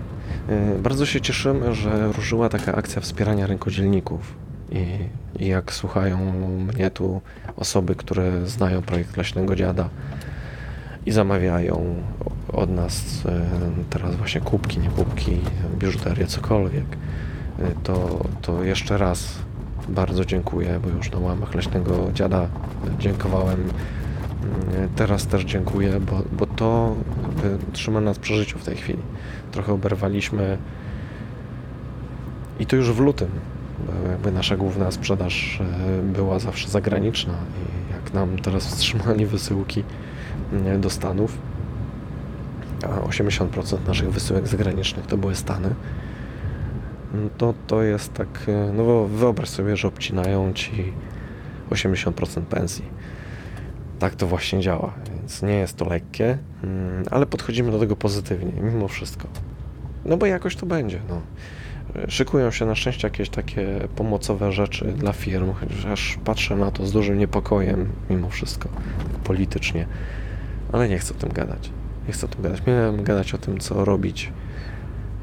Yy, 0.49 0.79
Bardzo 0.79 1.05
się 1.05 1.21
cieszymy, 1.21 1.75
że 1.75 2.11
ruszyła 2.11 2.49
taka 2.49 2.75
akcja 2.75 3.01
wspierania 3.01 3.47
rękodzielników. 3.47 4.46
I, 4.71 5.45
jak 5.47 5.73
słuchają 5.73 6.33
mnie 6.73 6.91
tu 6.91 7.21
osoby, 7.57 7.95
które 7.95 8.47
znają 8.47 8.81
projekt 8.81 9.17
Leśnego 9.17 9.55
Dziada 9.55 9.89
i 11.05 11.11
zamawiają 11.11 11.95
od 12.53 12.69
nas 12.69 13.23
yy, 13.23 13.31
teraz 13.89 14.15
właśnie 14.15 14.41
kubki, 14.41 14.79
nie 14.79 14.89
kubki, 14.89 15.37
biżuterię, 15.79 16.27
cokolwiek, 16.27 16.85
yy, 17.59 17.65
to, 17.83 18.25
to 18.41 18.63
jeszcze 18.63 18.97
raz 18.97 19.35
bardzo 19.89 20.25
dziękuję, 20.25 20.79
bo 20.83 20.89
już 20.89 21.11
na 21.11 21.19
łamach 21.19 21.55
Leśnego 21.55 22.11
Dziada 22.13 22.47
dziękowałem 22.99 23.69
Mm, 24.43 24.89
Teraz 24.95 25.27
też 25.27 25.43
dziękuję, 25.43 25.99
bo, 25.99 26.21
bo 26.31 26.45
to 26.45 26.95
trzyma 27.73 28.01
nas 28.01 28.19
przy 28.19 28.35
życiu 28.35 28.59
w 28.59 28.63
tej 28.63 28.75
chwili. 28.75 28.99
Trochę 29.51 29.73
oberwaliśmy 29.73 30.57
i 32.59 32.65
to 32.65 32.75
już 32.75 32.91
w 32.91 32.99
lutym, 32.99 33.29
jakby 34.09 34.31
nasza 34.31 34.57
główna 34.57 34.91
sprzedaż 34.91 35.61
e, 35.61 36.01
była 36.01 36.39
zawsze 36.39 36.69
zagraniczna 36.69 37.33
i 37.33 37.93
jak 37.93 38.13
nam 38.13 38.39
teraz 38.39 38.65
wstrzymali 38.67 39.25
wysyłki 39.25 39.83
nie, 40.65 40.77
do 40.77 40.89
Stanów, 40.89 41.37
a 42.83 42.87
80% 42.87 43.87
naszych 43.87 44.11
wysyłek 44.11 44.47
zagranicznych 44.47 45.05
to 45.05 45.17
były 45.17 45.35
Stany, 45.35 45.75
no 47.13 47.29
to 47.37 47.53
to 47.67 47.83
jest 47.83 48.13
tak, 48.13 48.27
e, 48.47 48.73
no 48.73 48.83
bo 48.83 49.07
wyobraź 49.07 49.49
sobie, 49.49 49.77
że 49.77 49.87
obcinają 49.87 50.53
ci 50.53 50.93
80% 51.69 52.41
pensji 52.41 52.85
tak 53.99 54.15
to 54.15 54.27
właśnie 54.27 54.59
działa, 54.59 54.93
więc 55.09 55.41
nie 55.41 55.53
jest 55.53 55.77
to 55.77 55.85
lekkie, 55.85 56.37
mm, 56.63 57.03
ale 57.11 57.25
podchodzimy 57.25 57.71
do 57.71 57.79
tego 57.79 57.95
pozytywnie, 57.95 58.51
mimo 58.61 58.87
wszystko. 58.87 59.27
No 60.05 60.17
bo 60.17 60.25
jakoś 60.25 60.55
to 60.55 60.65
będzie, 60.65 60.99
no. 61.09 61.21
Szykują 62.07 62.51
się 62.51 62.65
na 62.65 62.75
szczęście 62.75 63.07
jakieś 63.07 63.29
takie 63.29 63.87
pomocowe 63.95 64.51
rzeczy 64.51 64.85
dla 64.85 65.13
firm, 65.13 65.53
chociaż 65.53 66.17
patrzę 66.25 66.55
na 66.55 66.71
to 66.71 66.85
z 66.85 66.91
dużym 66.91 67.17
niepokojem, 67.17 67.89
mimo 68.09 68.29
wszystko, 68.29 68.69
politycznie, 69.23 69.85
ale 70.71 70.89
nie 70.89 70.99
chcę 70.99 71.13
o 71.13 71.17
tym 71.17 71.29
gadać. 71.29 71.69
Nie 72.07 72.13
chcę 72.13 72.25
o 72.25 72.29
tym 72.29 72.41
gadać. 72.41 72.61
Miałem 72.67 73.03
gadać 73.03 73.33
o 73.33 73.37
tym, 73.37 73.59
co 73.59 73.85
robić, 73.85 74.31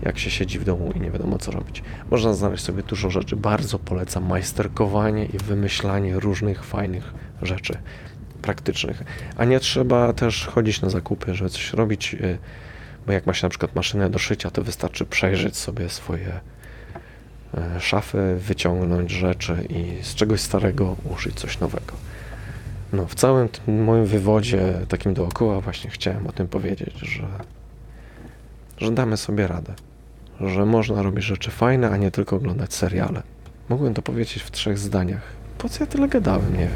jak 0.02 0.18
się 0.18 0.30
siedzi 0.30 0.58
w 0.58 0.64
domu 0.64 0.92
i 0.96 1.00
nie 1.00 1.10
wiadomo, 1.10 1.38
co 1.38 1.50
robić. 1.50 1.82
Można 2.10 2.34
znaleźć 2.34 2.64
sobie 2.64 2.82
dużo 2.82 3.10
rzeczy. 3.10 3.36
Bardzo 3.36 3.78
polecam 3.78 4.26
majsterkowanie 4.26 5.24
i 5.24 5.38
wymyślanie 5.38 6.20
różnych 6.20 6.64
fajnych 6.64 7.14
rzeczy 7.42 7.78
praktycznych. 8.42 9.02
A 9.36 9.44
nie 9.44 9.60
trzeba 9.60 10.12
też 10.12 10.46
chodzić 10.46 10.82
na 10.82 10.90
zakupy, 10.90 11.34
żeby 11.34 11.50
coś 11.50 11.72
robić, 11.72 12.14
y, 12.14 12.38
bo 13.06 13.12
jak 13.12 13.26
ma 13.26 13.34
się 13.34 13.46
na 13.46 13.50
przykład 13.50 13.74
maszynę 13.74 14.10
do 14.10 14.18
szycia, 14.18 14.50
to 14.50 14.62
wystarczy 14.62 15.06
przejrzeć 15.06 15.56
sobie 15.56 15.88
swoje 15.88 16.40
szafy, 17.80 18.36
wyciągnąć 18.38 19.10
rzeczy 19.10 19.66
i 19.68 20.04
z 20.04 20.14
czegoś 20.14 20.40
starego 20.40 20.96
uszyć 21.14 21.34
coś 21.34 21.60
nowego. 21.60 21.92
No, 22.92 23.06
w 23.06 23.14
całym 23.14 23.48
tym 23.48 23.84
moim 23.84 24.06
wywodzie 24.06 24.74
takim 24.88 25.14
dookoła 25.14 25.60
właśnie 25.60 25.90
chciałem 25.90 26.26
o 26.26 26.32
tym 26.32 26.48
powiedzieć, 26.48 26.94
że, 26.98 27.26
że 28.78 28.90
damy 28.90 29.16
sobie 29.16 29.46
radę, 29.46 29.74
że 30.40 30.66
można 30.66 31.02
robić 31.02 31.24
rzeczy 31.24 31.50
fajne, 31.50 31.90
a 31.90 31.96
nie 31.96 32.10
tylko 32.10 32.36
oglądać 32.36 32.74
seriale. 32.74 33.22
Mogłem 33.68 33.94
to 33.94 34.02
powiedzieć 34.02 34.42
w 34.42 34.50
trzech 34.50 34.78
zdaniach. 34.78 35.22
Po 35.58 35.68
co 35.68 35.84
ja 35.84 35.86
tyle 35.86 36.08
gadałem, 36.08 36.52
nie 36.52 36.58
wiem. 36.58 36.70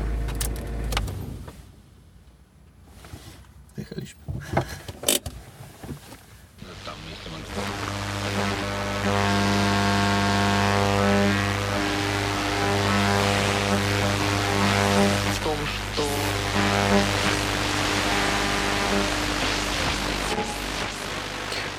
Jechaliśmy. 3.78 4.20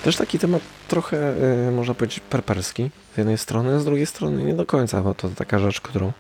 Też 0.10 0.18
taki 0.18 0.40
temat 0.40 0.62
trochę, 0.88 1.34
y, 1.68 1.72
można 1.72 1.94
powiedzieć, 1.94 2.20
perperski 2.20 2.90
z 3.14 3.18
jednej 3.18 3.38
strony, 3.38 3.80
z 3.80 3.86
drugiej 3.86 4.06
strony 4.06 4.44
nie 4.44 4.54
do 4.54 4.66
końca, 4.66 5.02
bo 5.02 5.14
to 5.14 5.30
taka 5.30 5.60
rzecz, 5.60 5.82
którą 5.82 6.12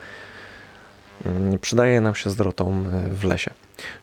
y, 1.56 1.60
przydaje 1.60 2.02
nam 2.02 2.16
się 2.16 2.30
z 2.30 2.36
Dorotą 2.36 2.86
y, 3.08 3.16
w 3.16 3.24
lesie. 3.24 3.52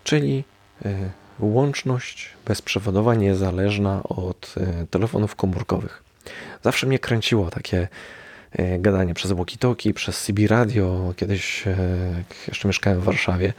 Czyli 0.05 0.45
y, 0.87 1.11
łączność 1.41 2.31
bezprzewodowa 2.47 3.15
niezależna 3.15 4.03
od 4.03 4.55
telefonów 4.91 5.37
komórkowych. 5.37 6.03
Zawsze 6.63 6.87
mnie 6.87 6.99
kręciło 6.99 7.51
takie 7.51 7.89
gadanie 8.79 9.15
przez 9.15 9.33
walkie-talkie, 9.33 9.93
przez 9.93 10.23
CB 10.23 10.47
radio, 10.49 11.15
kiedyś 11.17 11.67
jak 12.17 12.49
jeszcze 12.49 12.69
mieszkałem 12.69 13.01
w 13.01 13.05
Warszawie. 13.05 13.53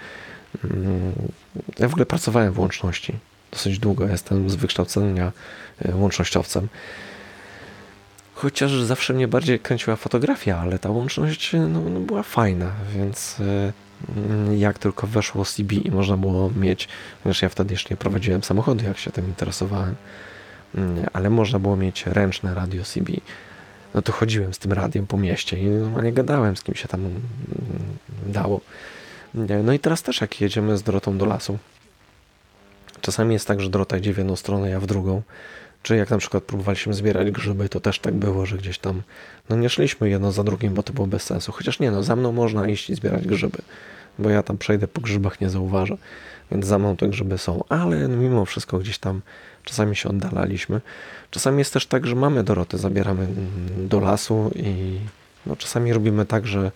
Mm, 0.63 1.13
Ja 1.79 1.87
w 1.87 1.91
ogóle 1.91 2.05
pracowałem 2.05 2.53
w 2.53 2.59
łączności 2.59 3.13
dosyć 3.51 3.79
długo. 3.79 4.07
Jestem 4.07 4.49
z 4.49 4.55
wykształcenia 4.55 5.31
y, 5.85 5.95
łącznościowcem. 5.95 6.67
Chociaż 8.33 8.71
zawsze 8.81 9.13
mnie 9.13 9.27
bardziej 9.27 9.59
kręciła 9.59 9.95
fotografia, 9.95 10.57
ale 10.57 10.79
ta 10.79 10.89
łączność 10.89 11.53
no, 11.53 11.81
no 11.89 11.99
była 11.99 12.23
fajna, 12.23 12.71
więc 12.95 13.37
mm, 13.39 14.57
jak 14.57 14.79
tylko 14.79 15.07
weszło 15.07 15.45
CB 15.45 15.75
i 15.75 15.91
można 15.91 16.17
było 16.17 16.51
mieć, 16.55 16.87
chociaż 17.23 17.41
ja 17.41 17.49
wtedy 17.49 17.73
jeszcze 17.73 17.89
nie 17.89 17.97
prowadziłem 17.97 18.43
samochodu, 18.43 18.85
jak 18.85 18.97
się 18.97 19.11
tym 19.11 19.25
interesowałem, 19.25 19.95
mm, 20.75 21.05
ale 21.13 21.29
można 21.29 21.59
było 21.59 21.77
mieć 21.77 22.05
ręczne 22.05 22.53
radio 22.53 22.83
CB. 22.83 23.11
No 23.93 24.01
to 24.01 24.11
chodziłem 24.11 24.53
z 24.53 24.59
tym 24.59 24.73
radiem 24.73 25.07
po 25.07 25.17
mieście 25.17 25.59
i 25.59 25.65
normalnie 25.65 26.13
gadałem 26.13 26.57
z 26.57 26.63
kim 26.63 26.75
się 26.75 26.87
tam 26.87 27.01
mm, 27.05 27.19
dało. 28.25 28.61
No 29.63 29.73
i 29.73 29.79
teraz 29.79 30.03
też 30.03 30.21
jak 30.21 30.41
jedziemy 30.41 30.77
z 30.77 30.83
Dorotą 30.83 31.17
do 31.17 31.25
lasu, 31.25 31.57
czasami 33.01 33.33
jest 33.33 33.47
tak, 33.47 33.61
że 33.61 33.69
Dorota 33.69 33.97
idzie 33.97 34.13
w 34.13 34.17
jedną 34.17 34.35
stronę, 34.35 34.69
ja 34.69 34.79
w 34.79 34.85
drugą. 34.85 35.21
Czy 35.83 35.95
jak 35.97 36.09
na 36.09 36.17
przykład 36.17 36.43
próbowaliśmy 36.43 36.93
zbierać 36.93 37.31
grzyby, 37.31 37.69
to 37.69 37.79
też 37.79 37.99
tak 37.99 38.13
było, 38.13 38.45
że 38.45 38.57
gdzieś 38.57 38.79
tam, 38.79 39.01
no 39.49 39.55
nie 39.55 39.69
szliśmy 39.69 40.09
jedno 40.09 40.31
za 40.31 40.43
drugim, 40.43 40.73
bo 40.73 40.83
to 40.83 40.93
było 40.93 41.07
bez 41.07 41.23
sensu. 41.23 41.51
Chociaż 41.51 41.79
nie, 41.79 41.91
no 41.91 42.03
za 42.03 42.15
mną 42.15 42.31
można 42.31 42.67
iść 42.67 42.89
i 42.89 42.95
zbierać 42.95 43.27
grzyby, 43.27 43.57
bo 44.19 44.29
ja 44.29 44.43
tam 44.43 44.57
przejdę 44.57 44.87
po 44.87 45.01
grzybach, 45.01 45.41
nie 45.41 45.49
zauważę, 45.49 45.97
więc 46.51 46.65
za 46.65 46.79
mną 46.79 46.95
te 46.95 47.09
grzyby 47.09 47.37
są, 47.37 47.63
ale 47.69 48.07
mimo 48.07 48.45
wszystko 48.45 48.79
gdzieś 48.79 48.97
tam 48.97 49.21
czasami 49.63 49.95
się 49.95 50.09
oddalaliśmy. 50.09 50.81
Czasami 51.31 51.59
jest 51.59 51.73
też 51.73 51.85
tak, 51.85 52.07
że 52.07 52.15
mamy 52.15 52.43
Dorotę, 52.43 52.77
zabieramy 52.77 53.27
do 53.77 53.99
lasu 53.99 54.51
i 54.55 54.99
no 55.45 55.55
czasami 55.55 55.93
robimy 55.93 56.25
tak, 56.25 56.47
że 56.47 56.71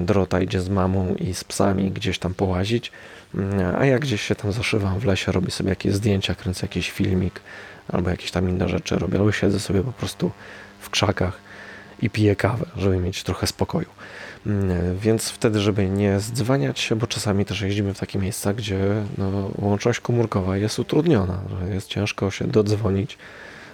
Dorota 0.00 0.40
idzie 0.40 0.60
z 0.60 0.68
mamą 0.68 1.14
i 1.14 1.34
z 1.34 1.44
psami 1.44 1.90
gdzieś 1.90 2.18
tam 2.18 2.34
połazić, 2.34 2.92
a 3.78 3.84
ja 3.84 3.98
gdzieś 3.98 4.22
się 4.22 4.34
tam 4.34 4.52
zaszywam 4.52 4.98
w 4.98 5.04
lesie, 5.04 5.32
robię 5.32 5.50
sobie 5.50 5.70
jakieś 5.70 5.92
zdjęcia, 5.92 6.34
kręcę 6.34 6.66
jakiś 6.66 6.90
filmik 6.90 7.40
albo 7.88 8.10
jakieś 8.10 8.30
tam 8.30 8.48
inne 8.48 8.68
rzeczy 8.68 8.98
robię, 8.98 9.18
albo 9.18 9.32
siedzę 9.32 9.60
sobie 9.60 9.82
po 9.82 9.92
prostu 9.92 10.30
w 10.80 10.90
krzakach 10.90 11.38
i 12.02 12.10
piję 12.10 12.36
kawę, 12.36 12.66
żeby 12.76 12.96
mieć 12.96 13.22
trochę 13.22 13.46
spokoju. 13.46 13.88
Mm, 14.46 14.98
Więc 14.98 15.30
wtedy, 15.30 15.60
żeby 15.60 15.90
nie 15.90 16.20
zdzwaniać 16.20 16.80
się, 16.80 16.96
bo 16.96 17.06
czasami 17.06 17.44
też 17.44 17.60
jeździmy 17.60 17.94
w 17.94 17.98
takie 17.98 18.18
miejsca, 18.18 18.54
gdzie 18.54 18.78
no, 19.18 19.50
łączność 19.58 20.00
komórkowa 20.00 20.56
jest 20.56 20.78
utrudniona, 20.78 21.38
jest 21.72 21.88
ciężko 21.88 22.30
się 22.30 22.46
dodzwonić. 22.46 23.18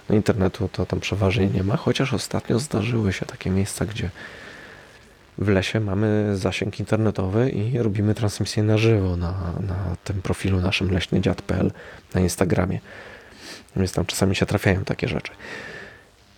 No, 0.09 0.15
internetu 0.15 0.69
to 0.71 0.85
tam 0.85 0.99
przeważnie 0.99 1.47
nie 1.47 1.63
ma, 1.63 1.77
chociaż 1.77 2.13
ostatnio 2.13 2.59
zdarzyły 2.59 3.13
się 3.13 3.25
takie 3.25 3.49
miejsca, 3.49 3.85
gdzie 3.85 4.09
w 5.37 5.47
lesie 5.47 5.79
mamy 5.79 6.37
zasięg 6.37 6.79
internetowy 6.79 7.49
i 7.49 7.77
robimy 7.79 8.15
transmisję 8.15 8.63
na 8.63 8.77
żywo 8.77 9.17
na, 9.17 9.53
na 9.67 9.95
tym 10.03 10.21
profilu 10.21 10.61
naszym 10.61 10.91
leśnydziad.pl 10.91 11.71
na 12.13 12.21
Instagramie. 12.21 12.79
Więc 13.75 13.93
tam 13.93 14.05
czasami 14.05 14.35
się 14.35 14.45
trafiają 14.45 14.85
takie 14.85 15.07
rzeczy. 15.07 15.31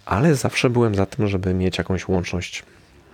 Ale 0.05 0.35
zawsze 0.35 0.69
byłem 0.69 0.95
za 0.95 1.05
tym, 1.05 1.27
żeby 1.27 1.53
mieć 1.53 1.77
jakąś 1.77 2.07
łączność 2.07 2.63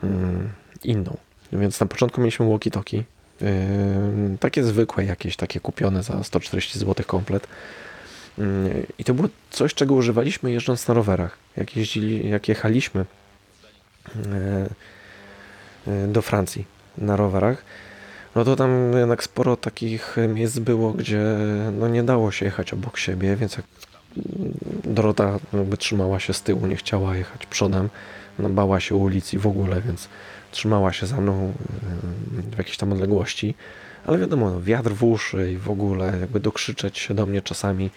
mm, 0.03 0.49
inną. 0.83 1.17
Więc 1.53 1.79
na 1.79 1.85
początku 1.85 2.21
mieliśmy 2.21 2.45
walkie-talkie. 2.45 3.03
Takie 4.39 4.63
zwykłe, 4.63 5.05
jakieś 5.05 5.35
takie 5.35 5.59
kupione 5.59 6.03
za 6.03 6.23
140 6.23 6.79
zł 6.79 7.05
komplet. 7.07 7.47
Yy, 8.37 8.85
I 8.97 9.03
to 9.03 9.13
było 9.13 9.29
coś, 9.49 9.73
czego 9.73 9.93
używaliśmy 9.93 10.51
jeżdżąc 10.51 10.87
na 10.87 10.93
rowerach. 10.93 11.37
Jak, 11.57 11.75
jeździli, 11.75 12.29
jak 12.29 12.47
jechaliśmy 12.47 13.05
yy, 14.15 14.69
do 16.07 16.21
Francji 16.21 16.65
na 16.97 17.15
rowerach, 17.15 17.63
no 18.35 18.43
to 18.43 18.55
tam 18.55 18.93
jednak 18.93 19.23
sporo 19.23 19.57
takich 19.57 20.15
miejsc 20.27 20.59
było, 20.59 20.93
gdzie 20.93 21.23
no 21.79 21.87
nie 21.87 22.03
dało 22.03 22.31
się 22.31 22.45
jechać 22.45 22.73
obok 22.73 22.97
siebie, 22.97 23.35
więc 23.35 23.57
jak 23.57 23.65
Dorota 24.83 25.39
jakby 25.53 25.77
trzymała 25.77 26.19
się 26.19 26.33
z 26.33 26.41
tyłu, 26.41 26.67
nie 26.67 26.75
chciała 26.75 27.15
jechać 27.15 27.45
przodem, 27.45 27.89
no 28.39 28.49
bała 28.49 28.79
się 28.79 28.95
ulicy 28.95 29.39
w 29.39 29.47
ogóle, 29.47 29.81
więc 29.81 30.09
trzymała 30.51 30.93
się 30.93 31.07
za 31.07 31.17
mną 31.17 31.53
yy, 32.35 32.41
w 32.41 32.57
jakiejś 32.57 32.77
tam 32.77 32.93
odległości, 32.93 33.55
ale 34.05 34.17
wiadomo, 34.17 34.51
no, 34.51 34.61
wiatr 34.61 34.91
w 34.91 35.03
uszy 35.03 35.51
i 35.51 35.57
w 35.57 35.69
ogóle 35.69 36.17
jakby 36.19 36.39
dokrzyczeć 36.39 36.99
się 36.99 37.13
do 37.13 37.25
mnie 37.25 37.41
czasami, 37.41 37.89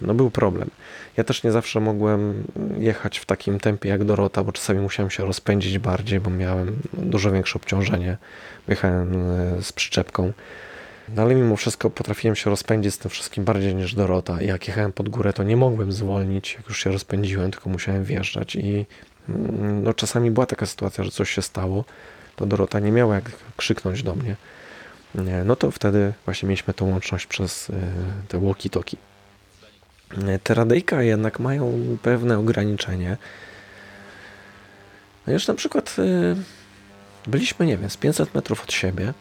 no 0.00 0.14
był 0.14 0.30
problem. 0.30 0.70
Ja 1.16 1.24
też 1.24 1.42
nie 1.42 1.52
zawsze 1.52 1.80
mogłem 1.80 2.44
jechać 2.78 3.18
w 3.18 3.26
takim 3.26 3.60
tempie 3.60 3.88
jak 3.88 4.04
Dorota, 4.04 4.44
bo 4.44 4.52
czasami 4.52 4.80
musiałem 4.80 5.10
się 5.10 5.24
rozpędzić 5.24 5.78
bardziej, 5.78 6.20
bo 6.20 6.30
miałem 6.30 6.76
dużo 6.92 7.32
większe 7.32 7.58
obciążenie. 7.58 8.16
Jechałem 8.68 9.30
e, 9.30 9.62
z 9.62 9.72
przyczepką. 9.72 10.32
No 11.08 11.22
ale 11.22 11.34
mimo 11.34 11.56
wszystko 11.56 11.90
potrafiłem 11.90 12.36
się 12.36 12.50
rozpędzić 12.50 12.94
z 12.94 12.98
tym 12.98 13.10
wszystkim 13.10 13.44
bardziej 13.44 13.74
niż 13.74 13.94
Dorota. 13.94 14.42
Jak 14.42 14.68
jechałem 14.68 14.92
pod 14.92 15.08
górę, 15.08 15.32
to 15.32 15.42
nie 15.42 15.56
mogłem 15.56 15.92
zwolnić, 15.92 16.54
jak 16.54 16.68
już 16.68 16.84
się 16.84 16.90
rozpędziłem, 16.90 17.50
tylko 17.50 17.70
musiałem 17.70 18.04
wjeżdżać. 18.04 18.56
I 18.56 18.86
mm, 19.28 19.82
no, 19.82 19.94
czasami 19.94 20.30
była 20.30 20.46
taka 20.46 20.66
sytuacja, 20.66 21.04
że 21.04 21.10
coś 21.10 21.30
się 21.30 21.42
stało, 21.42 21.84
to 22.36 22.46
Dorota 22.46 22.80
nie 22.80 22.92
miała 22.92 23.14
jak 23.14 23.30
krzyknąć 23.56 24.02
do 24.02 24.14
mnie. 24.14 24.36
Nie, 25.14 25.44
No 25.44 25.56
to 25.56 25.70
wtedy 25.70 26.12
właśnie 26.24 26.48
mieliśmy 26.48 26.74
tą 26.74 26.90
łączność 26.90 27.26
przez 27.26 27.70
y, 27.70 27.72
te 28.28 28.38
walkie-talkie. 28.38 28.96
Y, 30.18 30.38
Te 30.38 30.54
radyjka 30.54 31.02
jednak 31.02 31.40
mają 31.40 31.96
pewne 32.02 32.38
ograniczenie. 32.38 33.16
No 35.26 35.32
już 35.32 35.46
na 35.46 35.54
przykład 35.54 35.96
y, 35.98 36.36
byliśmy, 37.26 37.66
nie 37.66 37.76
wiem, 37.76 37.90
z 37.90 37.96
500 37.96 38.34
metrów 38.34 38.62
od 38.62 38.72
siebie. 38.72 39.14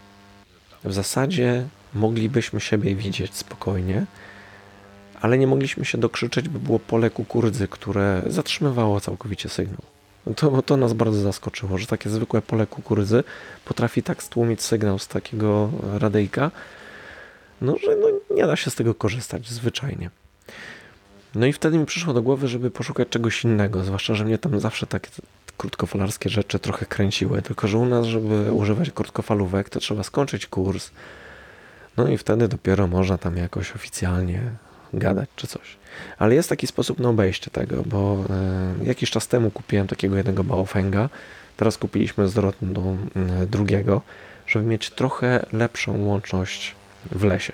W 0.84 0.94
zasadzie 0.94 1.68
moglibyśmy 1.94 2.60
siebie 2.60 2.96
widzieć 2.96 3.36
spokojnie, 3.36 4.06
ale 5.22 5.38
nie 5.38 5.48
mogliśmy 5.48 5.86
się 5.86 5.98
dokrzyczeć, 5.98 6.50
bo 6.50 6.60
było 6.60 6.80
pole 6.80 7.10
kukurydzy, 7.10 7.68
które 7.68 8.22
zatrzymywało 8.28 9.02
całkowicie 9.02 9.50
sygnał. 9.50 9.82
To, 10.36 10.62
to 10.62 10.78
nas 10.78 10.94
bardzo 10.94 11.20
zaskoczyło, 11.22 11.78
że 11.78 11.88
takie 11.88 12.10
zwykłe 12.10 12.42
pole 12.42 12.68
kukurydzy 12.68 13.24
potrafi 13.66 14.04
tak 14.04 14.24
stłumić 14.24 14.62
sygnał 14.62 15.00
z 15.00 15.08
takiego 15.08 15.70
radyjka, 16.00 16.52
no, 17.62 17.78
że 17.78 17.96
no, 17.96 18.36
nie 18.36 18.48
da 18.48 18.56
się 18.56 18.72
z 18.72 18.76
tego 18.76 18.96
korzystać 18.96 19.50
zwyczajnie. 19.50 20.10
No 21.36 21.46
i 21.46 21.54
wtedy 21.54 21.78
mi 21.78 21.86
przyszło 21.86 22.14
do 22.14 22.22
głowy, 22.22 22.48
żeby 22.48 22.72
poszukać 22.72 23.10
czegoś 23.10 23.44
innego, 23.44 23.84
zwłaszcza, 23.84 24.16
że 24.16 24.26
mnie 24.26 24.38
tam 24.38 24.60
zawsze 24.60 24.88
takie 24.88 25.10
krótkofalarskie 25.58 26.30
rzeczy 26.30 26.60
trochę 26.60 26.86
kręciły, 26.86 27.42
tylko 27.42 27.68
że 27.68 27.78
u 27.78 27.86
nas, 27.86 28.06
żeby 28.06 28.52
używać 28.52 28.92
krótkofalówek, 28.92 29.70
to 29.70 29.80
trzeba 29.80 30.04
skończyć 30.04 30.46
kurs, 30.48 30.92
no 31.98 32.08
i 32.08 32.18
wtedy 32.18 32.48
dopiero 32.48 32.88
można 32.88 33.18
tam 33.18 33.38
jakoś 33.38 33.72
oficjalnie 33.72 34.42
gadać 34.94 35.30
czy 35.36 35.48
coś. 35.48 35.78
Ale 36.18 36.36
jest 36.36 36.50
taki 36.50 36.68
sposób 36.68 37.00
na 37.00 37.10
obejście 37.10 37.52
tego, 37.52 37.84
bo 37.86 38.24
e, 38.30 38.86
jakiś 38.86 39.12
czas 39.12 39.28
temu 39.28 39.52
kupiłem 39.52 39.88
takiego 39.88 40.18
jednego 40.18 40.44
Baofenga, 40.44 41.10
teraz 41.58 41.78
kupiliśmy 41.78 42.28
z 42.28 42.34
Dorotą 42.34 42.98
e, 43.16 43.46
drugiego, 43.46 44.02
żeby 44.48 44.66
mieć 44.66 44.90
trochę 44.90 45.46
lepszą 45.54 46.06
łączność 46.06 46.76
w 47.12 47.24
lesie. 47.24 47.54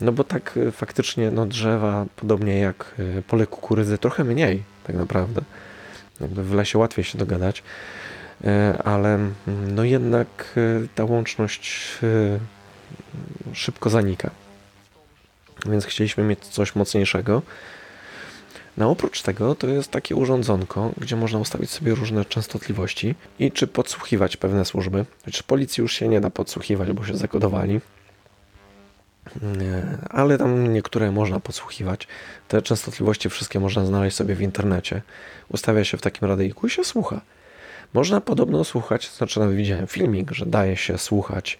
No 0.00 0.12
bo 0.12 0.24
tak 0.24 0.58
e, 0.68 0.72
faktycznie 0.72 1.30
no 1.30 1.46
drzewa, 1.46 2.06
podobnie 2.16 2.58
jak 2.58 2.94
e, 3.18 3.22
pole 3.22 3.46
kukurydzy, 3.46 3.98
trochę 3.98 4.24
mniej 4.24 4.62
tak 4.86 4.96
naprawdę. 4.96 5.42
Jakby 6.20 6.44
w 6.44 6.54
lesie 6.54 6.78
łatwiej 6.78 7.04
się 7.04 7.18
dogadać, 7.18 7.62
e, 8.44 8.82
ale 8.84 9.14
mm, 9.14 9.34
no 9.74 9.84
jednak 9.84 10.58
ta 10.94 11.04
łączność 11.04 11.98
szybko 13.52 13.90
zanika. 13.90 14.30
Więc 15.66 15.84
chcieliśmy 15.84 16.24
mieć 16.24 16.38
coś 16.40 16.74
mocniejszego. 16.74 17.42
No 18.76 18.90
oprócz 18.90 19.22
tego 19.22 19.54
to 19.54 19.66
jest 19.66 19.90
takie 19.90 20.16
urządzonko, 20.16 20.92
gdzie 20.96 21.16
można 21.16 21.38
ustawić 21.38 21.70
sobie 21.70 21.94
różne 21.94 22.24
częstotliwości 22.24 23.14
i 23.38 23.52
czy 23.52 23.66
podsłuchiwać 23.66 24.36
pewne 24.36 24.64
służby. 24.64 25.04
Czy 25.32 25.42
policji 25.42 25.80
już 25.82 25.92
się 25.92 26.08
nie 26.08 26.20
da 26.20 26.30
podsłuchiwać, 26.30 26.92
bo 26.92 27.04
się 27.04 27.16
zakodowali. 27.16 27.80
Ale 30.10 30.38
tam 30.38 30.72
niektóre 30.72 31.12
można 31.12 31.40
podsłuchiwać. 31.40 32.08
Te 32.48 32.62
częstotliwości 32.62 33.30
wszystkie 33.30 33.60
można 33.60 33.86
znaleźć 33.86 34.16
sobie 34.16 34.34
w 34.34 34.42
internecie. 34.42 35.02
Ustawia 35.48 35.84
się 35.84 35.96
w 35.96 36.02
takim 36.02 36.28
radyjku 36.28 36.66
i 36.66 36.70
się 36.70 36.84
słucha. 36.84 37.20
Można 37.94 38.20
podobno 38.20 38.64
słuchać, 38.64 39.10
znaczy 39.16 39.40
nawet 39.40 39.56
widziałem 39.56 39.86
filmik, 39.86 40.30
że 40.30 40.46
daje 40.46 40.76
się 40.76 40.98
słuchać 40.98 41.58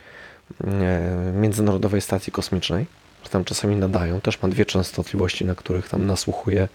Międzynarodowej 1.34 2.00
Stacji 2.00 2.32
Kosmicznej, 2.32 2.86
że 3.24 3.30
tam 3.30 3.44
czasami 3.44 3.76
nadają. 3.76 4.20
Też 4.20 4.42
ma 4.42 4.48
dwie 4.48 4.66
częstotliwości, 4.66 5.44
na 5.44 5.54
których 5.54 5.88
tam 5.88 6.06
nasłuchuje, 6.06 6.68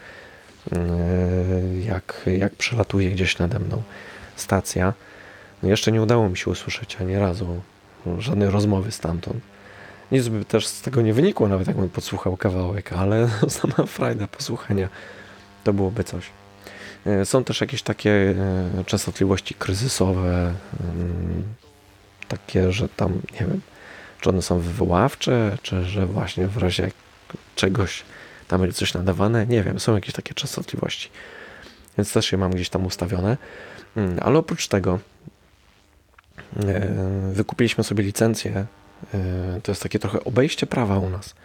jak, 1.86 2.30
jak 2.38 2.56
przelatuje 2.56 3.12
gdzieś 3.12 3.40
nade 3.40 3.60
mną 3.60 3.84
stacja. 4.36 4.94
No 5.64 5.70
jeszcze 5.70 5.92
nie 5.92 6.02
udało 6.02 6.30
mi 6.30 6.38
się 6.38 6.52
usłyszeć 6.52 6.98
ani 7.02 7.16
razu 7.16 7.62
żadnej 8.20 8.50
rozmowy 8.50 8.92
stamtąd. 8.92 9.53
Nic 10.14 10.28
by 10.28 10.46
też 10.46 10.68
z 10.68 10.82
tego 10.82 11.02
nie 11.02 11.14
wynikło, 11.14 11.48
nawet 11.48 11.68
jakbym 11.68 11.90
podsłuchał 11.90 12.38
kawałek, 12.38 12.94
ale 12.94 13.30
sama 13.50 13.86
frajda 13.88 14.28
posłuchania 14.28 14.90
to 15.64 15.74
byłoby 15.74 16.04
coś. 16.04 16.30
E, 17.06 17.26
Są 17.26 17.44
też 17.44 17.62
jakieś 17.62 17.82
takie 17.82 18.12
e, 18.12 18.84
częstotliwości 18.86 19.54
kryzysowe, 19.54 20.54
mm, 20.82 21.44
takie, 22.28 22.72
że 22.72 22.90
tam, 22.90 23.14
nie 23.14 23.40
wiem, 23.40 23.62
czy 24.22 24.30
one 24.30 24.42
są 24.42 24.60
wywoławcze, 24.60 25.58
czy 25.62 25.84
że 25.84 26.06
właśnie 26.06 26.48
w 26.48 26.58
razie 26.58 26.92
czegoś 27.56 28.04
tam 28.48 28.62
będzie 28.62 28.78
coś 28.78 28.94
nadawane, 28.94 29.48
nie 29.48 29.64
wiem, 29.64 29.80
są 29.80 29.96
jakieś 29.96 30.14
takie 30.14 30.34
częstotliwości. 30.34 31.10
Więc 31.98 32.14
też 32.14 32.32
je 32.32 32.38
mam 32.38 32.52
gdzieś 32.52 32.70
tam 32.70 32.86
ustawione. 32.86 33.38
Mm, 33.98 34.20
Ale 34.22 34.40
oprócz 34.40 34.68
tego 34.68 35.00
e, 36.60 36.90
wykupiliśmy 37.34 37.84
sobie 37.84 38.04
licencję. 38.04 38.66
E, 39.14 39.62
To 39.64 39.72
jest 39.72 39.84
takie 39.84 40.00
trochę 40.00 40.24
obejście 40.24 40.66
prawa 40.66 41.00
u 41.00 41.10
nas. 41.10 41.36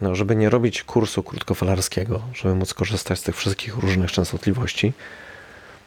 No, 0.00 0.14
żeby 0.14 0.36
nie 0.36 0.50
robić 0.50 0.82
kursu 0.82 1.22
krótkofalarskiego, 1.22 2.22
żeby 2.34 2.54
móc 2.54 2.74
korzystać 2.74 3.18
z 3.18 3.22
tych 3.22 3.36
wszystkich 3.36 3.76
różnych 3.76 4.12
częstotliwości, 4.12 4.92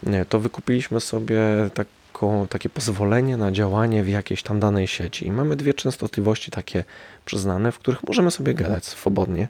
nie, 0.04 0.26
to 0.26 0.40
wykupiliśmy 0.40 1.00
sobie 1.00 1.40
taką, 1.74 2.48
takie 2.48 2.70
pozwolenie 2.70 3.38
na 3.38 3.52
działanie 3.52 4.04
w 4.04 4.10
jakiejś 4.10 4.44
tam 4.44 4.60
danej 4.60 4.88
sieci. 4.88 5.28
I 5.28 5.32
mamy 5.32 5.56
dwie 5.56 5.74
częstotliwości 5.74 6.52
takie 6.52 6.84
przyznane, 7.26 7.72
w 7.72 7.80
których 7.80 8.04
możemy 8.04 8.32
sobie 8.32 8.54
gadać 8.54 8.86
swobodnie. 8.86 9.48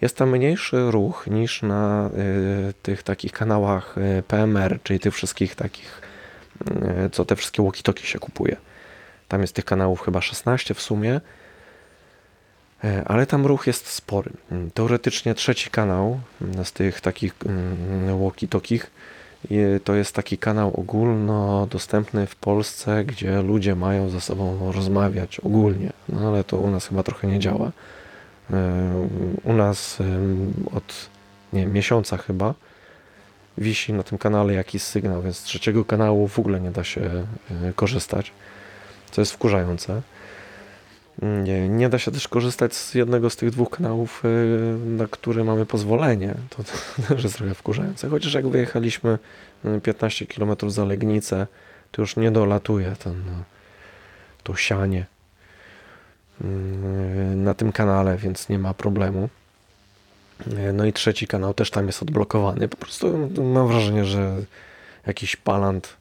Jest 0.00 0.16
tam 0.16 0.30
mniejszy 0.30 0.90
ruch 0.90 1.26
niż 1.26 1.62
na 1.62 2.10
y, 2.70 2.74
tych 2.82 3.02
takich 3.02 3.32
kanałach 3.32 3.96
PMR, 4.28 4.78
czyli 4.82 5.00
tych 5.00 5.14
wszystkich 5.14 5.54
takich, 5.54 6.02
y, 7.06 7.10
co 7.10 7.24
te 7.24 7.36
wszystkie 7.36 7.62
walkie-talkie 7.62 8.04
się 8.04 8.18
kupuje. 8.18 8.56
Tam 9.28 9.40
jest 9.40 9.54
tych 9.54 9.64
kanałów 9.64 10.00
chyba 10.00 10.20
16 10.20 10.74
w 10.74 10.80
sumie, 10.80 11.20
E, 12.84 13.02
ale 13.06 13.26
tam 13.26 13.46
ruch 13.46 13.66
jest 13.66 13.86
spory. 13.86 14.30
Mm, 14.50 14.70
Teoretycznie 14.70 15.34
trzeci 15.34 15.70
kanał 15.70 16.20
mm, 16.42 16.64
z 16.64 16.72
tych 16.72 17.00
takich 17.00 17.34
mm, 17.46 18.18
walkie-talkich 18.18 18.90
to 19.84 19.94
jest 19.94 20.14
taki 20.14 20.38
kanał 20.38 20.80
ogólnodostępny 20.80 22.26
w 22.26 22.36
Polsce, 22.36 23.04
gdzie 23.04 23.42
ludzie 23.42 23.74
mają 23.74 24.08
ze 24.08 24.20
sobą 24.20 24.72
rozmawiać 24.72 25.40
ogólnie, 25.40 25.92
no 26.08 26.28
ale 26.28 26.44
to 26.44 26.56
u 26.56 26.70
nas 26.70 26.86
chyba 26.86 27.02
trochę 27.02 27.26
nie 27.26 27.38
działa. 27.38 27.72
E, 28.50 29.08
U 29.44 29.52
nas 29.52 29.98
od 30.74 31.08
nie, 31.52 31.66
miesiąca 31.66 32.16
chyba 32.16 32.54
wisi 33.58 33.92
na 33.92 34.02
tym 34.02 34.18
kanale 34.18 34.54
jakiś 34.54 34.82
sygnał, 34.82 35.22
więc 35.22 35.36
z 35.36 35.42
trzeciego 35.42 35.84
kanału 35.84 36.28
w 36.28 36.38
ogóle 36.38 36.60
nie 36.60 36.70
da 36.70 36.84
się 36.84 37.00
e, 37.00 37.72
korzystać, 37.72 38.32
co 39.10 39.20
jest 39.20 39.32
wkurzające. 39.32 40.02
Nie, 41.22 41.68
nie 41.68 41.88
da 41.88 41.98
się 41.98 42.10
też 42.10 42.28
korzystać 42.28 42.74
z 42.74 42.94
jednego 42.94 43.30
z 43.30 43.36
tych 43.36 43.50
dwóch 43.50 43.70
kanałów, 43.70 44.22
y, 44.24 44.78
na 44.86 45.06
które 45.06 45.44
mamy 45.44 45.66
pozwolenie. 45.66 46.34
To, 46.50 46.62
to 46.64 46.72
też 47.14 47.24
jest 47.24 47.36
trochę 47.36 47.54
wkurzające. 47.54 48.08
Chociaż 48.08 48.34
jak 48.34 48.48
wyjechaliśmy 48.48 49.18
y, 49.64 49.80
15 49.80 50.26
km 50.26 50.56
za 50.66 50.84
Legnicę, 50.84 51.46
to 51.90 52.02
już 52.02 52.16
nie 52.16 52.30
dolatuje 52.30 52.96
ten, 53.04 53.14
no, 53.26 53.44
to 54.42 54.56
sianie 54.56 55.06
y, 56.40 56.44
na 57.36 57.54
tym 57.54 57.72
kanale, 57.72 58.16
więc 58.16 58.48
nie 58.48 58.58
ma 58.58 58.74
problemu. 58.74 59.28
Y, 60.46 60.72
No 60.72 60.86
i 60.86 60.92
trzeci 60.92 61.26
kanał 61.26 61.54
też 61.54 61.70
tam 61.70 61.86
jest 61.86 62.02
odblokowany. 62.02 62.68
Po 62.68 62.76
prostu 62.76 63.30
mam 63.42 63.68
wrażenie, 63.68 64.04
że 64.04 64.36
jakiś 65.06 65.36
palant 65.36 65.96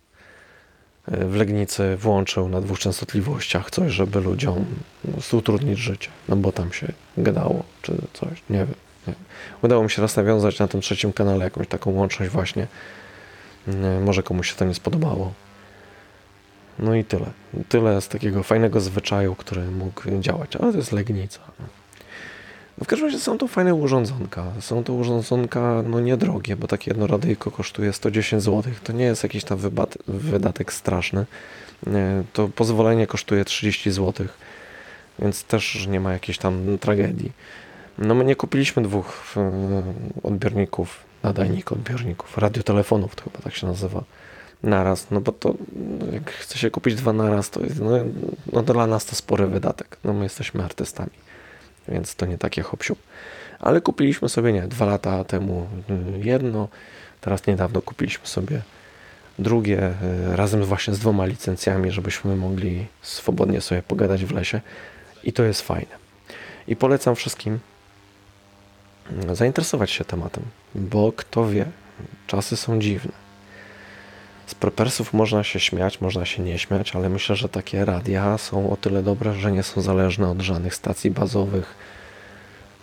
w 1.07 1.35
Legnicy 1.35 1.97
włączył 1.97 2.49
na 2.49 2.61
dwóch 2.61 2.79
częstotliwościach 2.79 3.71
coś, 3.71 3.91
żeby 3.91 4.21
ludziom 4.21 4.65
prostu 5.11 5.37
utrudnić 5.37 5.79
życie, 5.79 6.09
no 6.29 6.35
bo 6.35 6.51
tam 6.51 6.73
się 6.73 6.87
gadało, 7.17 7.63
czy 7.81 7.93
coś, 8.13 8.43
nie 8.49 8.57
wiem. 8.57 8.75
Nie. 9.07 9.13
Udało 9.61 9.83
mi 9.83 9.89
się 9.89 10.01
raz 10.01 10.15
nawiązać 10.15 10.59
na 10.59 10.67
tym 10.67 10.81
trzecim 10.81 11.13
kanale 11.13 11.43
jakąś 11.43 11.67
taką 11.67 11.91
łączność 11.91 12.31
właśnie. 12.31 12.67
Nie, 13.67 13.99
Może 13.99 14.23
komuś 14.23 14.49
się 14.49 14.55
to 14.55 14.65
nie 14.65 14.73
spodobało. 14.73 15.33
No 16.79 16.95
i 16.95 17.03
tyle. 17.03 17.25
Tyle 17.69 18.01
z 18.01 18.07
takiego 18.07 18.43
fajnego 18.43 18.81
zwyczaju, 18.81 19.35
który 19.35 19.71
mógł 19.71 20.01
działać, 20.19 20.55
ale 20.55 20.71
to 20.71 20.77
jest 20.77 20.91
Legnica. 20.91 21.39
No. 22.77 22.85
W 22.85 22.87
każdym 22.87 23.07
razie 23.07 23.19
są 23.19 23.37
to 23.37 23.47
fajne 23.47 23.75
urządzonka. 23.75 24.43
Są 24.59 24.83
to 24.83 24.93
urządzonka 24.93 25.83
no 25.89 25.99
niedrogie, 25.99 26.55
bo 26.55 26.67
takie 26.67 26.91
jedno 26.91 27.07
kosztuje 27.51 27.93
110 27.93 28.43
zł. 28.43 28.73
To 28.83 28.93
nie 28.93 29.05
jest 29.05 29.23
jakiś 29.23 29.43
tam 29.43 29.57
wydatek 30.07 30.73
straszny. 30.73 31.25
To 32.33 32.49
pozwolenie 32.55 33.07
kosztuje 33.07 33.45
30 33.45 33.91
zł, 33.91 34.27
więc 35.19 35.43
też 35.43 35.87
nie 35.87 35.99
ma 35.99 36.13
jakiejś 36.13 36.37
tam 36.37 36.77
tragedii. 36.77 37.31
No 37.97 38.15
my 38.15 38.25
nie 38.25 38.35
kupiliśmy 38.35 38.83
dwóch 38.83 39.35
odbiorników, 40.23 40.99
nadajnik 41.23 41.71
odbiorników, 41.71 42.37
radiotelefonów, 42.37 43.15
to 43.15 43.23
chyba 43.23 43.39
tak 43.39 43.55
się 43.55 43.67
nazywa, 43.67 44.03
naraz, 44.63 45.11
no 45.11 45.21
bo 45.21 45.31
to 45.31 45.53
jak 46.13 46.31
chce 46.31 46.57
się 46.57 46.71
kupić 46.71 46.95
dwa 46.95 47.13
naraz, 47.13 47.49
to 47.49 47.63
jest, 47.63 47.79
no, 47.79 47.91
no 48.53 48.63
dla 48.63 48.87
nas 48.87 49.05
to 49.05 49.15
spory 49.15 49.47
wydatek. 49.47 49.97
No 50.03 50.13
my 50.13 50.23
jesteśmy 50.23 50.63
artystami 50.63 51.26
więc 51.89 52.15
to 52.15 52.25
nie 52.25 52.37
takie 52.37 52.61
hop 52.61 52.83
Ale 53.59 53.81
kupiliśmy 53.81 54.29
sobie, 54.29 54.53
nie, 54.53 54.61
dwa 54.61 54.85
lata 54.85 55.23
temu 55.23 55.67
y, 55.89 56.27
jedno, 56.27 56.67
teraz 57.21 57.47
niedawno 57.47 57.81
kupiliśmy 57.81 58.27
sobie 58.27 58.61
drugie, 59.39 59.93
y, 60.31 60.35
razem 60.35 60.63
właśnie 60.63 60.93
z 60.93 60.99
dwoma 60.99 61.25
licencjami, 61.25 61.91
żebyśmy 61.91 62.35
mogli 62.35 62.85
swobodnie 63.01 63.61
sobie 63.61 63.81
pogadać 63.83 64.25
w 64.25 64.31
lesie 64.31 64.61
i 65.23 65.33
to 65.33 65.43
jest 65.43 65.61
fajne. 65.61 65.95
I 66.67 66.75
polecam 66.75 67.15
wszystkim 67.15 67.59
y, 69.31 69.35
zainteresować 69.35 69.91
się 69.91 70.05
tematem, 70.05 70.43
bo 70.75 71.11
kto 71.11 71.49
wie, 71.49 71.65
czasy 72.27 72.57
są 72.57 72.79
dziwne. 72.79 73.26
Z 74.47 74.55
propersów 74.55 75.13
można 75.13 75.43
się 75.43 75.59
śmiać, 75.59 76.01
można 76.01 76.25
się 76.25 76.43
nie 76.43 76.59
śmiać, 76.59 76.95
ale 76.95 77.09
myślę, 77.09 77.35
że 77.35 77.49
takie 77.49 77.85
radia 77.85 78.37
są 78.37 78.69
o 78.69 78.77
tyle 78.77 79.03
dobre, 79.03 79.33
że 79.33 79.51
nie 79.51 79.63
są 79.63 79.81
zależne 79.81 80.29
od 80.29 80.41
żadnych 80.41 80.75
stacji 80.75 81.11
bazowych, 81.11 81.75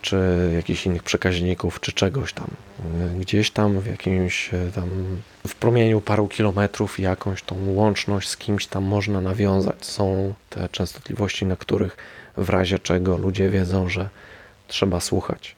czy 0.02 0.50
jakichś 0.54 0.86
innych 0.86 1.02
przekaźników, 1.02 1.80
czy 1.80 1.92
czegoś 1.92 2.32
tam. 2.32 2.46
Gdzieś 3.20 3.50
tam 3.50 3.80
w 3.80 3.86
jakimś 3.86 4.54
y, 4.54 4.72
tam 4.74 4.90
w 5.46 5.54
promieniu 5.54 6.00
paru 6.00 6.28
kilometrów 6.28 6.98
jakąś 6.98 7.42
tą 7.42 7.74
łączność 7.74 8.28
z 8.28 8.36
kimś 8.36 8.66
tam 8.66 8.84
można 8.84 9.20
nawiązać. 9.20 9.86
Są 9.86 10.34
te 10.50 10.68
częstotliwości, 10.68 11.46
na 11.46 11.56
których 11.56 11.96
w 12.36 12.50
razie 12.50 12.78
czego 12.78 13.16
ludzie 13.16 13.50
wiedzą, 13.50 13.88
że 13.88 14.08
trzeba 14.68 15.00
słuchać, 15.00 15.56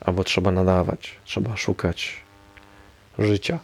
albo 0.00 0.24
trzeba 0.24 0.50
nadawać, 0.50 1.16
trzeba 1.24 1.56
szukać 1.56 2.16
życia. 3.18 3.58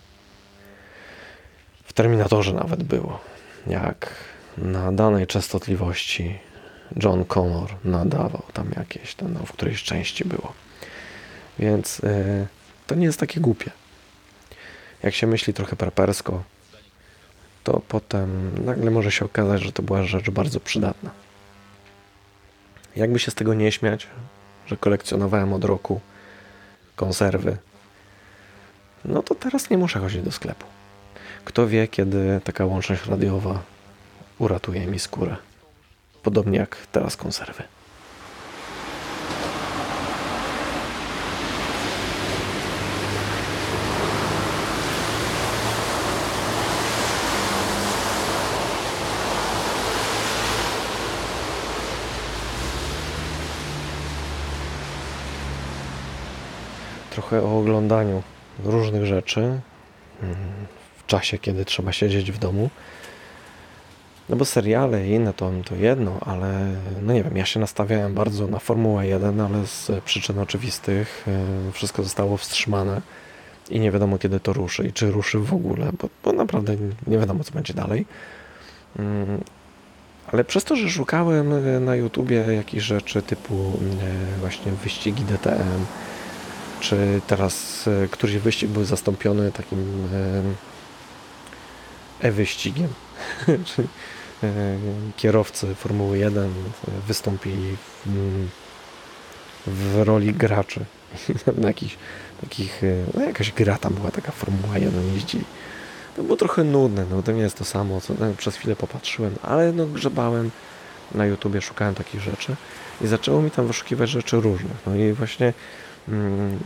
Terminatorze 1.95 2.53
nawet 2.53 2.83
było, 2.83 3.21
jak 3.67 4.11
na 4.59 4.93
danej 4.93 5.27
częstotliwości 5.27 6.39
John 7.03 7.25
Connor 7.25 7.75
nadawał 7.85 8.43
tam 8.53 8.71
jakieś, 8.77 9.15
tam, 9.15 9.35
no, 9.35 9.41
w 9.47 9.53
którejś 9.53 9.83
części 9.83 10.25
było. 10.25 10.53
Więc 11.59 12.01
y, 12.01 12.47
to 12.87 12.95
nie 12.95 13.07
jest 13.07 13.21
takie 13.21 13.41
głupie. 13.41 13.71
Jak 15.03 15.15
się 15.15 15.27
myśli 15.27 15.55
trochę 15.55 15.77
prepersko, 15.77 16.43
to 17.65 17.81
potem 17.89 18.51
nagle 18.65 18.91
może 18.91 19.11
się 19.11 19.25
okazać, 19.25 19.63
że 19.63 19.73
to 19.73 19.83
była 19.83 20.03
rzecz 20.03 20.31
bardzo 20.31 20.61
przydatna. 20.61 21.11
Jakby 22.97 23.19
się 23.19 23.31
z 23.31 23.35
tego 23.35 23.55
nie 23.55 23.73
śmiać, 23.73 24.07
że 24.67 24.77
kolekcjonowałem 24.77 25.53
od 25.53 25.65
roku 25.65 26.01
konserwy, 26.97 27.57
no 29.05 29.23
to 29.23 29.35
teraz 29.35 29.71
nie 29.71 29.79
muszę 29.79 29.99
chodzić 29.99 30.23
do 30.23 30.33
sklepu. 30.33 30.74
Kto 31.45 31.67
wie, 31.67 31.89
kiedy 31.89 32.41
taka 32.45 32.65
łączność 32.65 33.07
radiowa 33.07 33.63
uratuje 34.39 34.87
mi 34.87 34.99
skórę. 34.99 35.37
Podobnie 36.23 36.59
jak 36.59 36.77
teraz 36.93 37.17
konserwy. 37.17 37.63
trochę 57.15 57.43
o 57.43 57.59
oglądaniu 57.59 58.23
różnych 58.65 59.07
rzeczy 59.07 59.61
hmm 60.21 60.37
czasie, 61.15 61.39
kiedy 61.39 61.65
trzeba 61.65 61.93
siedzieć 61.93 62.33
w 62.33 62.39
domu. 62.39 62.71
No 64.29 64.37
bo 64.37 64.45
seriale 64.45 65.09
i 65.09 65.11
inne 65.11 65.33
to, 65.35 65.51
to 65.65 65.75
jedno, 65.75 66.19
ale 66.21 66.77
no 67.03 67.13
nie 67.13 67.23
wiem, 67.23 67.37
ja 67.37 67.47
się 67.47 67.61
nastawiałem 67.61 68.15
bardzo 68.15 68.47
na 68.47 68.59
Formułę 68.59 69.07
1, 69.07 69.41
ale 69.41 69.67
z 69.67 69.91
przyczyn 70.05 70.39
oczywistych 70.39 71.25
e, 71.29 71.73
wszystko 71.73 72.03
zostało 72.03 72.37
wstrzymane 72.37 73.03
i 73.71 73.81
nie 73.81 73.91
wiadomo 73.91 74.19
kiedy 74.19 74.41
to 74.41 74.53
ruszy 74.53 74.87
i 74.87 74.93
czy 74.93 75.11
ruszy 75.11 75.39
w 75.39 75.55
ogóle, 75.55 75.91
bo, 76.01 76.09
bo 76.25 76.33
naprawdę 76.33 76.77
nie 77.07 77.19
wiadomo 77.19 77.45
co 77.45 77.53
będzie 77.53 77.75
dalej. 77.75 78.07
Mm, 78.99 79.41
Ale 80.33 80.45
przez 80.45 80.65
to, 80.65 80.77
że 80.77 80.91
szukałem 80.91 81.53
e, 81.53 81.81
na 81.81 81.97
YouTubie 81.97 82.37
jakichś 82.37 82.85
rzeczy 82.85 83.23
typu 83.23 83.55
e, 83.55 84.41
właśnie 84.41 84.73
wyścigi 84.73 85.25
DTM, 85.25 85.85
czy 86.81 87.21
teraz 87.27 87.85
któryś 88.11 88.37
wyścig 88.37 88.71
był 88.71 88.85
zastąpiony 88.85 89.53
takim 89.53 90.09
e-wyścigiem, 92.25 92.89
e, 94.43 94.77
kierowcy 95.17 95.75
Formuły 95.75 96.19
1 96.19 96.55
wystąpili 97.07 97.77
w, 98.07 98.09
w 99.67 100.03
roli 100.03 100.35
graczy. 100.35 100.85
na 101.63 101.69
jakichś 101.69 101.97
takich, 102.41 102.85
e, 102.85 103.05
no 103.15 103.23
jakaś 103.25 103.53
gra 103.53 103.79
tam 103.79 103.95
była 103.95 104.11
taka 104.11 104.33
Formuła 104.33 104.79
1 104.79 105.15
jeździli. 105.15 105.45
To 106.17 106.23
było 106.23 106.37
trochę 106.37 106.65
nudne, 106.65 107.05
no 107.11 107.23
to 107.23 107.33
nie 107.33 107.43
jest 107.43 107.59
to 107.59 107.65
samo, 107.65 108.01
co 108.01 108.15
no, 108.21 108.27
przez 108.37 108.57
chwilę 108.57 108.77
popatrzyłem, 108.77 109.35
ale 109.43 109.73
no 109.73 109.87
grzebałem 109.87 110.51
na 111.15 111.27
YouTubie, 111.27 111.61
szukałem 111.61 111.95
takich 111.95 112.21
rzeczy 112.21 112.57
i 113.01 113.07
zaczęło 113.07 113.43
mi 113.43 113.51
tam 113.51 113.67
wyszukiwać 113.67 114.11
rzeczy 114.11 114.41
różnych. 114.41 114.77
No 114.87 114.95
i 114.95 115.13
właśnie 115.13 115.53
mm, 116.09 116.59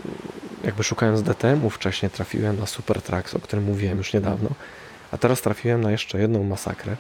jakby 0.64 0.84
szukając 0.84 1.22
DTM-u 1.22 1.70
wcześniej 1.70 2.10
trafiłem 2.10 2.58
na 2.58 2.66
Super 2.66 3.02
Tracks, 3.02 3.34
o 3.34 3.38
którym 3.38 3.64
mówiłem 3.64 3.98
już 3.98 4.12
niedawno, 4.12 4.50
a 5.12 5.18
teraz 5.18 5.40
trafiłem 5.40 5.80
na 5.80 5.90
jeszcze 5.90 6.18
jedną 6.20 6.44
masakrę. 6.44 6.96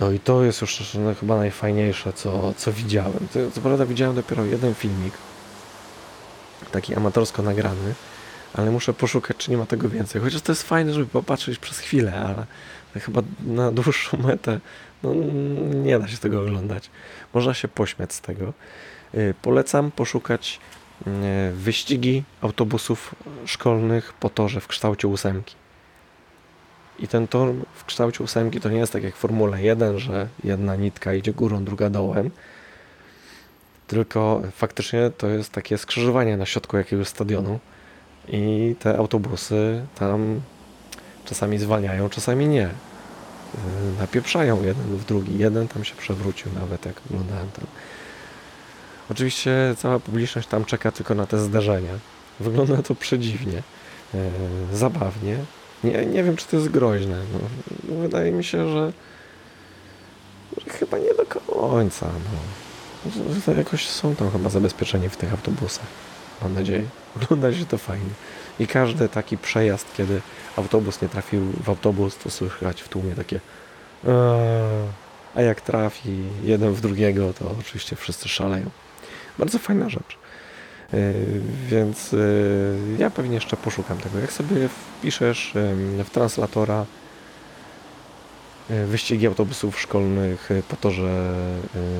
No 0.00 0.10
i 0.10 0.20
to 0.20 0.44
jest 0.44 0.60
już 0.60 0.94
no, 0.94 1.14
chyba 1.14 1.36
najfajniejsze, 1.36 2.12
co, 2.12 2.54
co 2.56 2.72
widziałem. 2.72 3.28
Co, 3.30 3.50
co 3.50 3.60
prawda 3.60 3.86
widziałem 3.86 4.14
dopiero 4.14 4.44
jeden 4.44 4.74
filmik, 4.74 5.14
taki 6.70 6.94
amatorsko 6.94 7.42
nagrany, 7.42 7.94
ale 8.54 8.70
muszę 8.70 8.92
poszukać, 8.92 9.36
czy 9.36 9.50
nie 9.50 9.56
ma 9.56 9.66
tego 9.66 9.88
więcej. 9.88 10.22
Chociaż 10.22 10.42
to 10.42 10.52
jest 10.52 10.62
fajne, 10.62 10.92
żeby 10.92 11.06
popatrzeć 11.06 11.58
przez 11.58 11.78
chwilę, 11.78 12.14
ale 12.14 12.46
chyba 13.00 13.22
na 13.46 13.72
dłuższą 13.82 14.18
metę 14.18 14.60
no, 15.02 15.14
nie 15.74 15.98
da 15.98 16.08
się 16.08 16.16
tego 16.16 16.40
oglądać. 16.40 16.90
Można 17.34 17.54
się 17.54 17.68
pośmiać 17.68 18.12
z 18.12 18.20
tego. 18.20 18.52
Yy, 19.14 19.34
Polecam 19.42 19.90
poszukać 19.90 20.60
yy, 21.06 21.12
wyścigi 21.52 22.22
autobusów 22.40 23.14
szkolnych 23.46 24.12
po 24.12 24.30
torze 24.30 24.60
w 24.60 24.66
kształcie 24.66 25.08
ósemki. 25.08 25.54
I 26.98 27.08
ten 27.08 27.28
tor 27.28 27.54
w 27.74 27.84
kształcie 27.84 28.24
ósemki 28.24 28.60
to 28.60 28.68
nie 28.68 28.78
jest 28.78 28.92
tak 28.92 29.02
jak 29.02 29.16
Formule 29.16 29.62
1, 29.62 29.98
że 29.98 30.28
jedna 30.44 30.76
nitka 30.76 31.14
idzie 31.14 31.32
górą, 31.32 31.64
druga 31.64 31.90
dołem. 31.90 32.30
Tylko 33.86 34.42
faktycznie 34.56 35.10
to 35.18 35.28
jest 35.28 35.52
takie 35.52 35.78
skrzyżowanie 35.78 36.36
na 36.36 36.46
środku 36.46 36.76
jakiegoś 36.76 37.08
stadionu 37.08 37.58
i 38.28 38.74
te 38.78 38.98
autobusy 38.98 39.86
tam 39.94 40.40
czasami 41.24 41.58
zwalniają, 41.58 42.08
czasami 42.08 42.48
nie. 42.48 42.60
Yy, 42.60 43.60
Napieprzają 44.00 44.62
jeden 44.62 44.96
w 44.96 45.04
drugi. 45.04 45.38
Jeden 45.38 45.68
tam 45.68 45.84
się 45.84 45.94
przewrócił 45.94 46.52
nawet, 46.52 46.86
jak 46.86 46.94
oglądałem 47.10 47.50
tam. 47.50 47.66
Oczywiście 49.10 49.74
cała 49.78 50.00
publiczność 50.00 50.48
tam 50.48 50.64
czeka 50.64 50.92
tylko 50.92 51.14
na 51.14 51.26
te 51.26 51.38
zdarzenia. 51.38 51.92
Wygląda 52.40 52.82
to 52.82 52.94
przedziwnie, 52.94 53.62
yy, 54.14 54.20
zabawnie. 54.72 55.38
Nie, 55.84 56.06
nie 56.06 56.22
wiem, 56.24 56.36
czy 56.36 56.46
to 56.46 56.56
jest 56.56 56.68
groźne. 56.68 57.16
No, 57.32 57.38
wydaje 57.96 58.32
mi 58.32 58.44
się, 58.44 58.68
że, 58.68 58.92
że 60.64 60.70
chyba 60.70 60.98
nie 60.98 61.14
do 61.14 61.26
końca. 61.26 62.06
No. 62.06 63.10
Że 63.46 63.58
jakoś 63.58 63.88
są 63.88 64.16
tam 64.16 64.30
chyba 64.30 64.50
zabezpieczeni 64.50 65.08
w 65.08 65.16
tych 65.16 65.32
autobusach. 65.32 65.86
Mam 66.42 66.54
nadzieję. 66.54 66.84
Ogląda 67.16 67.52
się 67.52 67.66
to 67.66 67.78
fajnie. 67.78 68.10
I 68.60 68.66
każdy 68.66 69.08
taki 69.08 69.38
przejazd, 69.38 69.86
kiedy 69.96 70.20
autobus 70.56 71.02
nie 71.02 71.08
trafił 71.08 71.40
w 71.64 71.68
autobus, 71.68 72.16
to 72.16 72.30
słychać 72.30 72.82
w 72.82 72.88
tłumie 72.88 73.14
takie 73.14 73.40
"Eee", 74.06 74.12
a 75.34 75.42
jak 75.42 75.60
trafi 75.60 76.22
jeden 76.44 76.72
w 76.72 76.80
drugiego, 76.80 77.32
to 77.38 77.54
oczywiście 77.60 77.96
wszyscy 77.96 78.28
szaleją. 78.28 78.70
Bardzo 79.38 79.58
fajna 79.58 79.88
rzecz. 79.88 80.18
Yy, 80.92 81.14
Więc 81.68 82.12
yy, 82.12 82.18
ja 82.98 83.10
pewnie 83.10 83.34
jeszcze 83.34 83.56
poszukam 83.56 83.98
tego. 83.98 84.18
Jak 84.18 84.32
sobie 84.32 84.68
wpiszesz 84.68 85.52
w 86.04 86.10
translatora 86.10 86.86
yy, 88.70 88.86
wyścigi 88.86 89.26
autobusów 89.26 89.80
szkolnych 89.80 90.48
po 90.68 90.76
torze 90.76 91.34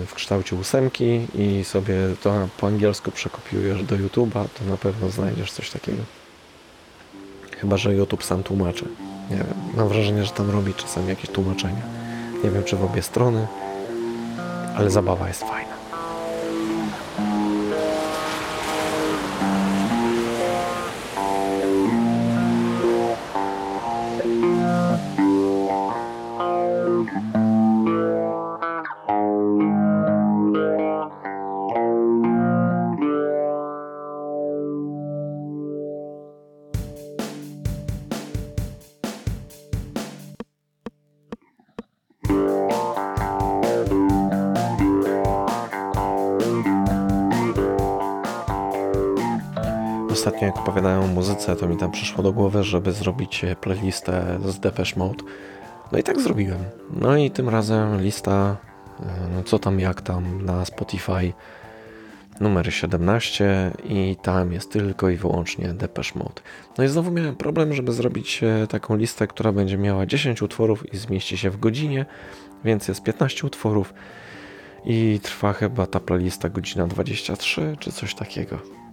yy, 0.01 0.07
w 0.07 0.15
kształcie 0.15 0.57
ósemki 0.57 1.27
i 1.35 1.65
sobie 1.65 1.95
to 2.23 2.49
po 2.59 2.67
angielsku 2.67 3.11
przekopiujesz 3.11 3.83
do 3.83 3.97
YouTube'a, 3.97 4.45
to 4.59 4.65
na 4.71 4.77
pewno 4.77 5.11
znajdziesz 5.11 5.53
coś 5.53 5.71
takiego. 5.71 6.03
Chyba, 7.61 7.77
że 7.77 7.95
YouTube 7.95 8.25
sam 8.25 8.43
tłumaczy. 8.43 8.85
Nie 9.31 9.37
wiem, 9.37 9.47
mam 9.77 9.89
wrażenie, 9.89 10.25
że 10.25 10.31
tam 10.31 10.51
robi 10.51 10.75
czasami 10.75 11.09
jakieś 11.09 11.31
tłumaczenia. 11.31 11.83
Nie 12.45 12.51
wiem, 12.51 12.65
czy 12.65 12.77
w 12.77 12.85
obie 12.85 13.03
strony, 13.03 13.47
ale 14.77 14.91
zabawa 14.91 15.29
jest 15.29 15.41
fajna. 15.41 15.74
Ostatnio 50.25 50.47
jak 50.47 50.59
opowiadałem 50.59 51.03
o 51.03 51.07
muzyce, 51.07 51.57
to 51.57 51.69
mi 51.69 51.77
tam 51.77 51.91
przyszło 51.91 52.23
do 52.23 52.33
głowy, 52.33 52.65
żeby 52.65 52.93
zrobić 52.93 53.45
e, 53.45 53.57
playlistę 53.57 54.39
z 54.45 54.59
Depeche 54.59 54.97
Mode. 54.97 55.25
No 55.93 55.99
i 55.99 56.03
tak 56.03 56.21
zrobiłem. 56.21 56.59
No 56.91 57.17
i 57.17 57.31
tym 57.31 57.49
razem 57.49 58.03
lista, 58.03 58.57
e, 59.01 59.05
no 59.35 59.43
co 59.43 59.59
tam 59.59 59.81
jak 59.81 60.03
tam 60.03 60.45
na 60.45 60.65
Spotify 60.65 61.33
numer 62.41 62.75
17 62.75 63.73
i 63.85 64.17
tam 64.23 64.53
jest 64.53 64.73
tylko 64.73 65.09
i 65.09 65.17
wyłącznie 65.17 65.69
Depeche 65.69 66.19
Mode. 66.19 66.43
No 66.79 66.85
i 66.85 66.89
znowu 66.89 67.11
miałem 67.11 67.37
problem, 67.37 67.75
żeby 67.75 67.93
zrobić 67.93 68.41
e, 68.43 68.67
taką 68.67 68.97
listę, 68.97 69.27
która 69.27 69.53
będzie 69.53 69.79
miała 69.79 70.07
10 70.07 70.43
utworów 70.43 70.95
i 70.95 70.97
zmieści 70.97 71.39
się 71.39 71.51
w 71.51 71.61
godzinie, 71.61 72.07
więc 72.65 72.89
jest 72.89 73.03
15 73.03 73.47
utworów 73.47 73.95
i 74.85 75.21
trwa 75.23 75.53
chyba 75.53 75.87
ta 75.87 76.01
playlista 76.01 76.49
godzina 76.49 76.87
23 76.87 77.77
czy 77.81 77.93
coś 77.93 78.15
takiego. 78.15 78.84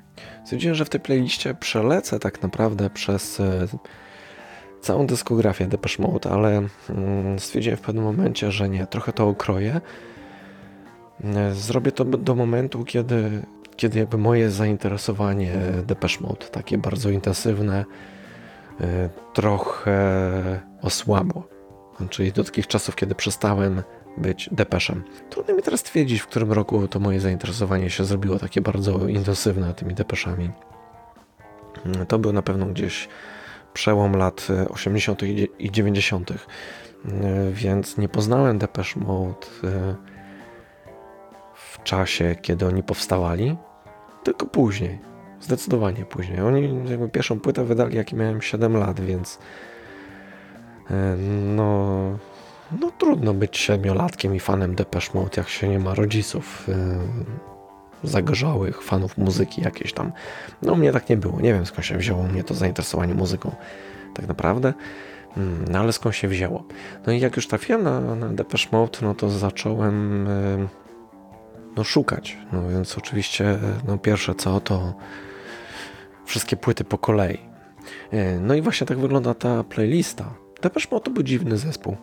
Stwierdziłem, 0.43 0.75
że 0.75 0.85
w 0.85 0.89
tej 0.89 0.99
playliście 0.99 1.53
przelecę 1.53 2.19
tak 2.19 2.41
naprawdę 2.41 2.89
przez 2.89 3.39
e, 3.39 3.67
całą 4.81 5.07
dyskografię 5.07 5.65
Depeche 5.65 6.03
Mode, 6.03 6.29
ale 6.29 6.61
mm, 6.89 7.39
stwierdziłem 7.39 7.77
w 7.77 7.81
pewnym 7.81 8.03
momencie, 8.03 8.51
że 8.51 8.69
nie, 8.69 8.87
trochę 8.87 9.13
to 9.13 9.27
okroję. 9.27 9.81
E, 11.23 11.53
Zrobię 11.53 11.91
to 11.91 12.05
do 12.05 12.35
momentu, 12.35 12.83
kiedy, 12.83 13.41
kiedy 13.75 13.99
jakby 13.99 14.17
moje 14.17 14.51
zainteresowanie 14.51 15.51
Depeche 15.85 16.17
Mode, 16.21 16.45
takie 16.45 16.77
bardzo 16.77 17.09
intensywne, 17.09 17.85
e, 18.81 19.09
trochę 19.33 20.01
osłabło. 20.81 21.47
Czyli 22.09 22.31
do 22.31 22.43
takich 22.43 22.67
czasów, 22.67 22.95
kiedy 22.95 23.15
przestałem 23.15 23.81
być 24.17 24.49
depeszem. 24.51 25.03
Trudno 25.29 25.55
mi 25.55 25.61
teraz 25.61 25.79
stwierdzić, 25.79 26.21
w 26.21 26.27
którym 26.27 26.51
roku 26.51 26.87
to 26.87 26.99
moje 26.99 27.19
zainteresowanie 27.19 27.89
się 27.89 28.05
zrobiło 28.05 28.39
takie 28.39 28.61
bardzo 28.61 29.07
intensywne 29.07 29.73
tymi 29.73 29.93
depeszami. 29.93 30.49
To 32.07 32.19
był 32.19 32.33
na 32.33 32.41
pewno 32.41 32.65
gdzieś 32.65 33.07
przełom 33.73 34.15
lat 34.15 34.47
80. 34.69 35.23
i 35.59 35.71
90., 35.71 36.33
więc 37.51 37.97
nie 37.97 38.09
poznałem 38.09 38.57
Depeche 38.57 38.99
Mode 38.99 39.47
e, 39.63 39.95
w 41.53 41.83
czasie, 41.83 42.35
kiedy 42.41 42.67
oni 42.67 42.83
powstawali, 42.83 43.57
tylko 44.23 44.45
później. 44.45 44.99
Zdecydowanie 45.39 46.05
później. 46.05 46.41
Oni 46.41 46.89
jakby 46.89 47.09
pierwszą 47.09 47.39
płytę 47.39 47.63
wydali, 47.63 47.97
jak 47.97 48.13
miałem 48.13 48.41
7 48.41 48.77
lat, 48.77 48.99
więc 48.99 49.39
e, 50.89 51.15
no, 51.55 52.17
no 52.79 52.91
trudno 52.97 53.33
być 53.33 53.57
siedmiolatkiem 53.57 54.35
i 54.35 54.39
fanem 54.39 54.75
Depeche 54.75 55.11
Mode, 55.13 55.31
jak 55.37 55.49
się 55.49 55.67
nie 55.67 55.79
ma 55.79 55.93
rodziców. 55.93 56.67
Yy, 56.67 56.75
zagorzałych 58.03 58.83
fanów 58.83 59.17
muzyki 59.17 59.61
jakieś 59.61 59.93
tam. 59.93 60.11
No 60.61 60.75
mnie 60.75 60.91
tak 60.91 61.09
nie 61.09 61.17
było. 61.17 61.41
Nie 61.41 61.53
wiem 61.53 61.65
skąd 61.65 61.85
się 61.85 61.97
wzięło 61.97 62.23
mnie 62.23 62.43
to 62.43 62.53
zainteresowanie 62.53 63.13
muzyką 63.13 63.55
tak 64.13 64.27
naprawdę. 64.27 64.73
Mm, 65.37 65.65
No 65.71 65.79
ale 65.79 65.93
skąd 65.93 66.15
się 66.15 66.27
wzięło? 66.27 66.63
No 67.07 67.13
i 67.13 67.19
jak 67.19 67.35
już 67.35 67.47
trafiłem 67.47 67.83
na, 67.83 68.15
na 68.15 68.29
Depeche 68.29 68.67
Mode, 68.71 68.99
no 69.01 69.15
to 69.15 69.29
zacząłem 69.29 70.27
e, 70.27 70.67
no, 71.75 71.83
szukać. 71.83 72.37
No 72.53 72.69
więc 72.69 72.97
oczywiście 72.97 73.45
e, 73.49 73.59
no, 73.87 73.97
pierwsze 73.97 74.35
co 74.35 74.59
to 74.59 74.93
wszystkie 76.25 76.57
płyty 76.57 76.83
po 76.83 76.97
kolei. 76.97 77.39
E, 78.11 78.39
No 78.39 78.55
i 78.55 78.61
właśnie 78.61 78.87
tak 78.87 78.99
wygląda 78.99 79.33
ta 79.33 79.63
playlista. 79.63 80.33
Depeche 80.61 80.87
Mode 80.91 81.03
to 81.03 81.11
był 81.11 81.23
dziwny 81.23 81.57
zespół. 81.57 81.97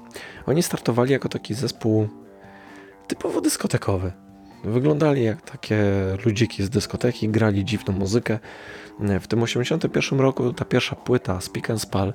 Oni 0.46 0.62
startowali 0.62 1.12
jako 1.12 1.28
taki 1.28 1.54
zespół 1.54 2.08
typowo 3.06 3.40
dyskotekowy. 3.40 4.12
Wyglądali 4.64 5.24
jak 5.24 5.50
takie 5.50 5.84
ludziki 6.24 6.62
z 6.64 6.70
dyskoteki, 6.70 7.28
grali 7.28 7.64
dziwną 7.64 7.94
muzykę. 7.94 8.38
W 9.20 9.26
tym 9.26 9.42
81 9.42 10.20
roku 10.20 10.52
ta 10.52 10.64
pierwsza 10.64 10.96
płyta 10.96 11.40
Speak 11.40 11.70
and 11.70 11.82
Spal 11.82 12.12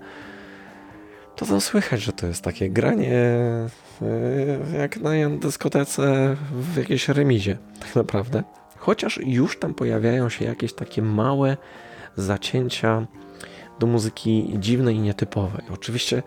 to 1.35 1.45
tam 1.45 1.61
słychać, 1.61 2.01
że 2.01 2.13
to 2.13 2.27
jest 2.27 2.41
takie 2.41 2.69
granie 2.69 3.13
e, 3.13 4.77
jak 4.77 4.97
na 4.97 5.11
dyskotece 5.39 6.35
w 6.51 6.77
jakiejś 6.77 7.09
remizie, 7.09 7.57
tak 7.79 7.95
naprawdę. 7.95 8.43
Chociaż 8.77 9.19
już 9.23 9.59
tam 9.59 9.73
pojawiają 9.73 10.29
się 10.29 10.45
jakieś 10.45 10.73
takie 10.73 11.01
małe 11.01 11.57
zacięcia 12.15 13.07
do 13.79 13.87
muzyki 13.87 14.55
dziwnej 14.59 14.95
i 14.95 14.99
nietypowej. 14.99 15.61
Oczywiście 15.73 16.23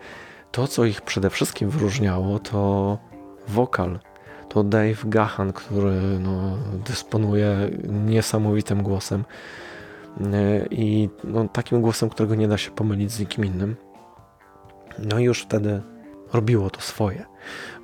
to, 0.51 0.67
co 0.67 0.85
ich 0.85 1.01
przede 1.01 1.29
wszystkim 1.29 1.69
wyróżniało, 1.69 2.39
to 2.39 2.97
wokal. 3.47 3.99
To 4.49 4.63
Dave 4.63 5.05
Gahan, 5.05 5.53
który 5.53 6.19
no, 6.19 6.57
dysponuje 6.85 7.69
niesamowitym 8.05 8.83
głosem 8.83 9.25
e, 10.33 10.65
i 10.71 11.09
no, 11.23 11.47
takim 11.47 11.81
głosem, 11.81 12.09
którego 12.09 12.35
nie 12.35 12.47
da 12.47 12.57
się 12.57 12.71
pomylić 12.71 13.11
z 13.11 13.19
nikim 13.19 13.45
innym. 13.45 13.75
No 14.99 15.19
i 15.19 15.23
już 15.23 15.41
wtedy 15.41 15.81
robiło 16.33 16.69
to 16.69 16.81
swoje. 16.81 17.25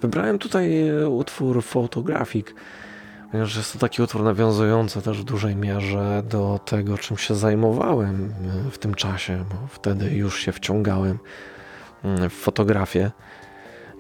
Wybrałem 0.02 0.40
tutaj 0.40 0.88
e, 0.88 1.10
utwór 1.10 1.64
Photographic, 1.64 2.48
ponieważ 3.34 3.56
jest 3.56 3.74
to 3.74 3.80
taki 3.80 4.02
utwór 4.02 4.24
nawiązujący 4.24 5.02
też 5.02 5.22
w 5.22 5.24
dużej 5.24 5.56
mierze 5.56 6.24
do 6.30 6.60
tego, 6.66 6.98
czym 6.98 7.18
się 7.18 7.36
zajmowałem 7.36 8.34
e, 8.68 8.72
w 8.72 8.78
tym 8.78 8.94
czasie, 8.94 9.46
bo 9.50 9.68
wtedy 9.68 10.10
już 10.10 10.40
się 10.40 10.52
wciągałem 10.52 11.20
mm, 12.04 12.30
w 12.30 12.34
fotografię. 12.34 13.12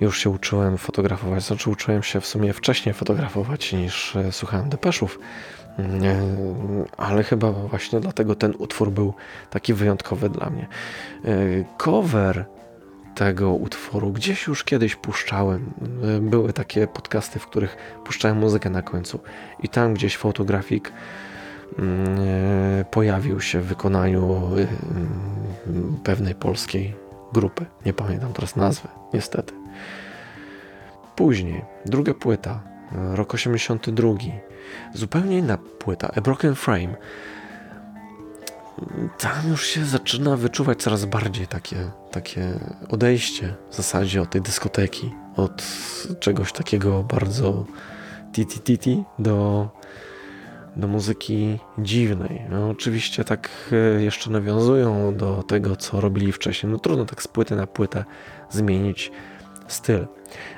Już 0.01 0.19
się 0.19 0.29
uczyłem 0.29 0.77
fotografować, 0.77 1.43
znaczy 1.43 1.69
uczyłem 1.69 2.03
się 2.03 2.21
w 2.21 2.25
sumie 2.25 2.53
wcześniej 2.53 2.93
fotografować 2.93 3.73
niż 3.73 4.15
e, 4.15 4.31
słuchałem 4.31 4.69
depeszów, 4.69 5.19
Mm, 5.79 6.03
e, 6.03 6.25
ale 6.97 7.23
chyba 7.23 7.51
właśnie 7.51 7.99
dlatego 7.99 8.35
ten 8.35 8.53
utwór 8.57 8.91
był 8.91 9.13
taki 9.49 9.73
wyjątkowy 9.73 10.29
dla 10.29 10.49
mnie. 10.49 10.67
Cover 11.77 12.45
tego 13.15 13.53
utworu 13.53 14.11
gdzieś 14.11 14.47
już 14.47 14.63
kiedyś 14.63 14.95
puszczałem. 14.95 15.73
E, 16.03 16.19
Były 16.19 16.53
takie 16.53 16.87
podcasty, 16.87 17.39
w 17.39 17.47
których 17.47 17.77
puszczałem 18.05 18.37
muzykę 18.37 18.69
na 18.69 18.81
końcu 18.81 19.19
i 19.63 19.69
tam 19.69 19.93
gdzieś 19.93 20.17
fotografik 20.17 20.93
mm, 21.79 22.19
e, 22.19 22.85
pojawił 22.85 23.41
się 23.41 23.59
w 23.61 23.65
wykonaniu 23.65 24.49
e, 24.57 24.59
mm, 24.59 25.97
pewnej 26.03 26.35
polskiej 26.35 26.95
grupy. 27.33 27.65
Nie 27.85 27.93
pamiętam 27.93 28.33
teraz 28.33 28.55
nazwy, 28.55 28.87
niestety. 29.13 29.53
Później, 31.15 31.61
druga 31.85 32.13
płyta, 32.13 32.59
rok 33.13 33.33
82. 33.33 34.09
Zupełnie 34.93 35.37
inna 35.37 35.57
płyta, 35.57 36.11
A 36.15 36.21
Broken 36.21 36.55
Frame. 36.55 36.95
Tam 39.17 39.49
już 39.49 39.67
się 39.67 39.85
zaczyna 39.85 40.37
wyczuwać 40.37 40.81
coraz 40.81 41.05
bardziej 41.05 41.47
takie, 41.47 41.91
takie 42.11 42.59
odejście 42.89 43.55
w 43.69 43.75
zasadzie 43.75 44.21
od 44.21 44.29
tej 44.29 44.41
dyskoteki, 44.41 45.11
od 45.35 45.63
czegoś 46.19 46.51
takiego 46.51 47.03
bardzo 47.03 47.65
titi-titi 48.33 49.03
do, 49.19 49.69
do 50.75 50.87
muzyki 50.87 51.59
dziwnej. 51.79 52.41
No, 52.49 52.69
oczywiście 52.69 53.23
tak 53.23 53.49
e, 53.71 54.03
jeszcze 54.03 54.29
nawiązują 54.29 55.15
do 55.15 55.43
tego, 55.43 55.75
co 55.75 56.01
robili 56.01 56.31
wcześniej. 56.31 56.71
No 56.71 56.79
trudno 56.79 57.05
tak 57.05 57.23
z 57.23 57.27
płyty 57.27 57.55
na 57.55 57.67
płytę 57.67 58.05
zmienić 58.49 59.11
styl. 59.67 60.07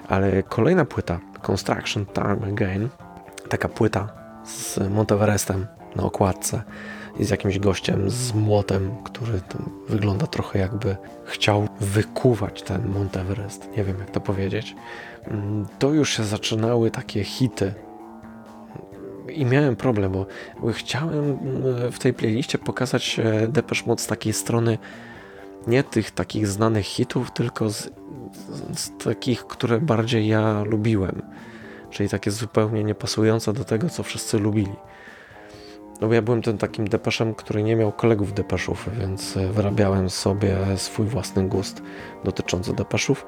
Ale 0.08 0.44
kolejna 0.44 0.86
płyta, 0.86 1.20
Construction 1.42 2.06
Time 2.06 2.48
Again, 2.52 2.90
taka 3.50 3.70
płyta 3.70 4.08
z 4.46 4.80
Monteverestem 4.90 5.68
na 5.96 6.04
okładce 6.04 6.64
z 7.20 7.30
jakimś 7.30 7.60
gościem 7.60 8.10
z 8.10 8.34
młotem, 8.34 8.92
który 9.04 9.42
wygląda 9.90 10.28
trochę 10.28 10.60
jakby 10.60 10.96
chciał 11.26 11.68
wykuwać 11.80 12.62
ten 12.62 12.88
Monteverest. 12.90 13.70
Nie 13.78 13.84
wiem 13.84 14.00
jak 14.00 14.12
to 14.12 14.20
powiedzieć. 14.22 14.76
Mm, 15.28 15.66
To 15.80 15.94
już 15.94 16.18
się 16.18 16.24
zaczynały 16.24 16.92
takie 16.92 17.24
hity. 17.24 17.74
I 19.30 19.46
miałem 19.46 19.76
problem, 19.76 20.12
bo, 20.12 20.26
bo 20.62 20.72
chciałem 20.74 21.24
mm, 21.24 21.92
w 21.92 22.00
tej 22.00 22.14
playliście 22.14 22.58
pokazać 22.58 23.20
e, 23.20 23.48
Depeche 23.48 23.86
Mode 23.88 24.02
z 24.02 24.08
takiej 24.08 24.34
strony 24.34 24.78
nie 25.68 25.84
tych 25.84 26.12
takich 26.12 26.48
znanych 26.48 26.86
hitów, 26.86 27.32
tylko 27.32 27.70
z, 27.70 27.90
z 28.76 28.92
takich, 29.04 29.48
które 29.48 29.80
bardziej 29.82 30.28
ja 30.28 30.64
lubiłem. 30.64 31.22
Czyli 31.90 32.10
takie 32.10 32.32
zupełnie 32.32 32.84
niepasujące 32.84 33.54
do 33.54 33.64
tego, 33.64 33.90
co 33.90 34.04
wszyscy 34.04 34.40
lubili. 34.40 34.76
No 36.02 36.08
bo 36.08 36.14
ja 36.14 36.22
byłem 36.22 36.42
tym 36.42 36.58
takim 36.58 36.88
depeszem, 36.88 37.34
który 37.36 37.64
nie 37.64 37.76
miał 37.76 37.92
kolegów 37.92 38.34
depeszów, 38.34 38.90
więc 39.00 39.38
e, 39.38 39.48
wyrabiałem 39.48 40.10
sobie 40.10 40.58
swój 40.76 41.06
własny 41.06 41.48
gust 41.48 41.82
dotyczący 42.24 42.74
depeszów. 42.74 43.26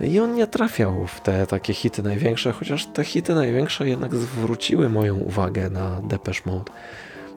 I 0.00 0.20
on 0.20 0.34
nie 0.34 0.46
trafiał 0.46 1.06
w 1.06 1.20
te 1.20 1.46
takie 1.46 1.74
hity 1.74 2.02
największe, 2.02 2.52
chociaż 2.52 2.86
te 2.86 3.04
hity 3.04 3.34
największe 3.34 3.88
jednak 3.88 4.14
zwróciły 4.14 4.88
moją 4.88 5.16
uwagę 5.18 5.70
na 5.70 6.00
Depeche 6.00 6.40
Mode. 6.50 6.72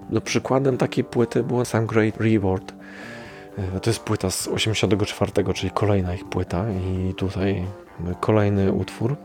No 0.09 0.21
przykładem 0.21 0.77
takiej 0.77 1.03
płyty 1.03 1.43
była 1.43 1.65
Some 1.65 1.87
Great 1.87 2.17
Reward. 2.17 2.73
E, 3.75 3.79
To 3.79 3.89
jest 3.89 3.99
płyta 3.99 4.31
z 4.31 4.47
84, 4.47 5.31
czyli 5.53 5.71
kolejna 5.71 6.15
ich 6.15 6.25
płyta 6.29 6.65
i 6.71 7.13
tutaj 7.13 7.65
kolejny 8.19 8.71
utwór 8.71 9.15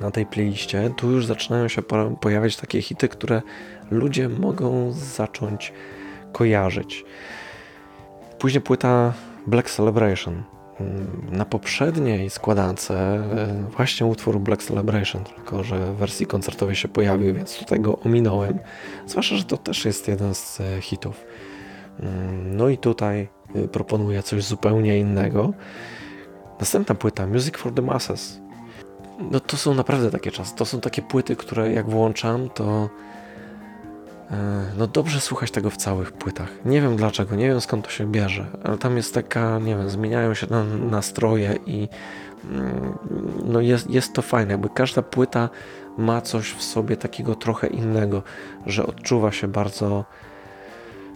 na 0.00 0.10
tej 0.10 0.26
playliście. 0.26 0.90
Tu 0.96 1.10
już 1.10 1.26
zaczynają 1.26 1.68
się 1.68 1.82
po- 1.82 2.10
pojawiać 2.10 2.56
takie 2.56 2.82
hity, 2.82 3.08
które 3.08 3.42
ludzie 3.92 4.28
mogą 4.28 4.92
zacząć 4.92 5.72
kojarzyć. 6.32 7.04
Później 8.38 8.60
płyta 8.62 9.12
Black 9.46 9.70
Celebration. 9.70 10.42
Mm, 10.80 11.06
Na 11.32 11.44
poprzedniej 11.44 12.30
składance 12.30 12.94
e, 12.94 13.64
właśnie 13.76 14.06
utwór 14.06 14.40
Black 14.40 14.62
Celebration, 14.62 15.24
tylko 15.24 15.64
że 15.64 15.92
w 15.92 15.96
wersji 15.96 16.26
koncertowej 16.26 16.76
się 16.76 16.88
pojawił, 16.88 17.34
więc 17.34 17.58
tutaj 17.58 17.80
go 17.80 17.98
ominąłem. 17.98 18.58
Zwłaszcza, 19.06 19.36
że 19.36 19.44
to 19.44 19.56
też 19.56 19.84
jest 19.84 20.08
jeden 20.08 20.34
z 20.34 20.60
e, 20.60 20.80
hitów. 20.80 21.24
Mm, 22.00 22.56
No 22.56 22.68
i 22.68 22.78
tutaj 22.78 23.28
y, 23.56 23.68
proponuję 23.68 24.22
coś 24.22 24.44
zupełnie 24.44 24.98
innego. 24.98 25.52
Następna 26.60 26.94
płyta 26.94 27.26
Music 27.26 27.56
for 27.56 27.74
the 27.74 27.82
Masses. 27.82 28.40
No 29.30 29.40
to 29.40 29.56
są 29.56 29.74
naprawdę 29.74 30.10
takie 30.10 30.30
czasy. 30.30 30.54
To 30.56 30.64
są 30.64 30.80
takie 30.80 31.02
płyty, 31.02 31.36
które 31.36 31.72
jak 31.72 31.90
włączam, 31.90 32.50
to 32.50 32.64
e, 32.64 32.88
no 34.78 34.86
dobrze 34.86 35.20
słuchać 35.20 35.50
tego 35.50 35.70
w 35.70 35.76
całych 35.76 36.12
płytach. 36.12 36.48
Nie 36.64 36.80
wiem 36.80 36.96
dlaczego, 36.96 37.36
nie 37.36 37.48
wiem 37.48 37.60
skąd 37.60 37.84
to 37.84 37.90
się 37.90 38.06
bierze, 38.06 38.46
ale 38.64 38.78
tam 38.78 38.96
jest 38.96 39.14
taka, 39.14 39.58
nie 39.58 39.76
wiem, 39.76 39.90
zmieniają 39.90 40.34
się 40.34 40.46
na, 40.50 40.64
nastroje 40.64 41.58
i 41.66 41.88
mm, 42.50 42.98
no 43.44 43.60
jest, 43.60 43.90
jest 43.90 44.12
to 44.12 44.22
fajne, 44.22 44.52
jakby 44.52 44.68
każda 44.68 45.02
płyta 45.02 45.48
ma 45.98 46.20
coś 46.20 46.52
w 46.52 46.62
sobie 46.62 46.96
takiego 46.96 47.34
trochę 47.34 47.66
innego, 47.66 48.22
że 48.66 48.86
odczuwa 48.86 49.32
się 49.32 49.48
bardzo 49.48 50.04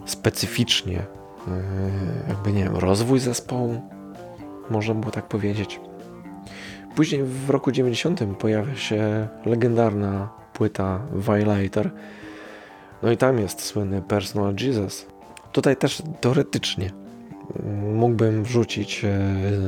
specyficznie, 0.05 0.93
yy, 1.47 1.53
jakby 2.27 2.53
nie 2.53 2.63
wiem, 2.63 2.75
rozwój 2.75 3.19
zespołu, 3.19 3.81
można 4.69 4.93
było 4.93 5.11
tak 5.11 5.27
powiedzieć. 5.27 5.79
Później 6.95 7.23
w 7.23 7.49
roku 7.49 7.71
90 7.71 8.21
pojawia 8.39 8.75
się 8.75 9.27
legendarna 9.45 10.29
płyta 10.53 10.99
Violator. 11.15 11.91
No 13.03 13.11
i 13.11 13.17
tam 13.17 13.39
jest 13.39 13.61
słynny 13.61 14.01
Personal 14.01 14.55
Jesus. 14.59 15.05
Tutaj 15.51 15.77
też 15.77 16.03
teoretycznie 16.21 16.91
mógłbym 17.93 18.43
wrzucić 18.43 19.05
e, 19.05 19.09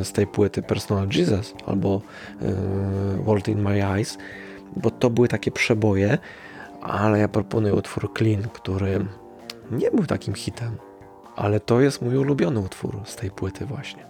z 0.04 0.12
tej 0.12 0.28
płyty 0.28 0.62
Personal 0.62 1.08
Jesus 1.16 1.54
albo 1.66 2.02
e, 2.42 3.24
World 3.24 3.48
in 3.48 3.62
My 3.62 3.86
Eyes, 3.86 4.18
bo 4.76 4.92
to 4.92 5.10
były 5.10 5.28
takie 5.28 5.52
przeboje, 5.52 6.18
ale 6.82 7.20
ja 7.20 7.28
proponuję 7.28 7.74
utwór 7.74 8.14
Clean, 8.18 8.44
który 8.54 9.06
nie 9.72 9.92
był 9.92 10.06
takim 10.06 10.34
hitem, 10.34 10.78
ale 11.36 11.60
to 11.60 11.82
jest 11.82 12.02
mój 12.02 12.18
ulubiony 12.18 12.60
utwór 12.60 13.02
z 13.06 13.16
tej 13.16 13.32
płyty 13.32 13.66
właśnie. 13.66 14.10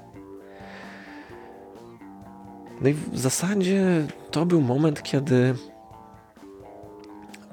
No 2.81 2.89
i 2.89 2.93
w 2.93 3.17
zasadzie 3.17 4.07
to 4.31 4.45
był 4.45 4.61
moment, 4.61 5.03
kiedy 5.03 5.55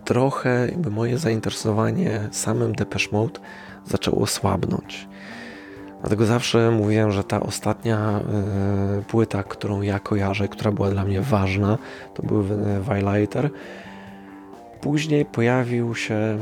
trochę 0.07 0.68
moje 0.90 1.18
zainteresowanie 1.18 2.28
samym 2.30 2.74
Depeche 2.74 3.09
Mode 3.12 3.40
zaczęło 3.86 4.26
słabnąć. 4.26 5.09
Dlatego 6.00 6.26
zawsze 6.26 6.70
mówiłem, 6.70 7.12
że 7.12 7.24
ta 7.24 7.40
ostatnia 7.40 8.20
y, 9.00 9.02
płyta, 9.02 9.42
którą 9.42 9.82
ja 9.82 9.98
kojarzę, 9.98 10.48
która 10.48 10.72
była 10.72 10.90
dla 10.90 11.04
mnie 11.04 11.20
ważna, 11.20 11.78
to 12.14 12.22
był 12.22 12.44
Violator. 12.88 13.50
Później 14.80 15.24
pojawił 15.24 15.94
się 15.94 16.38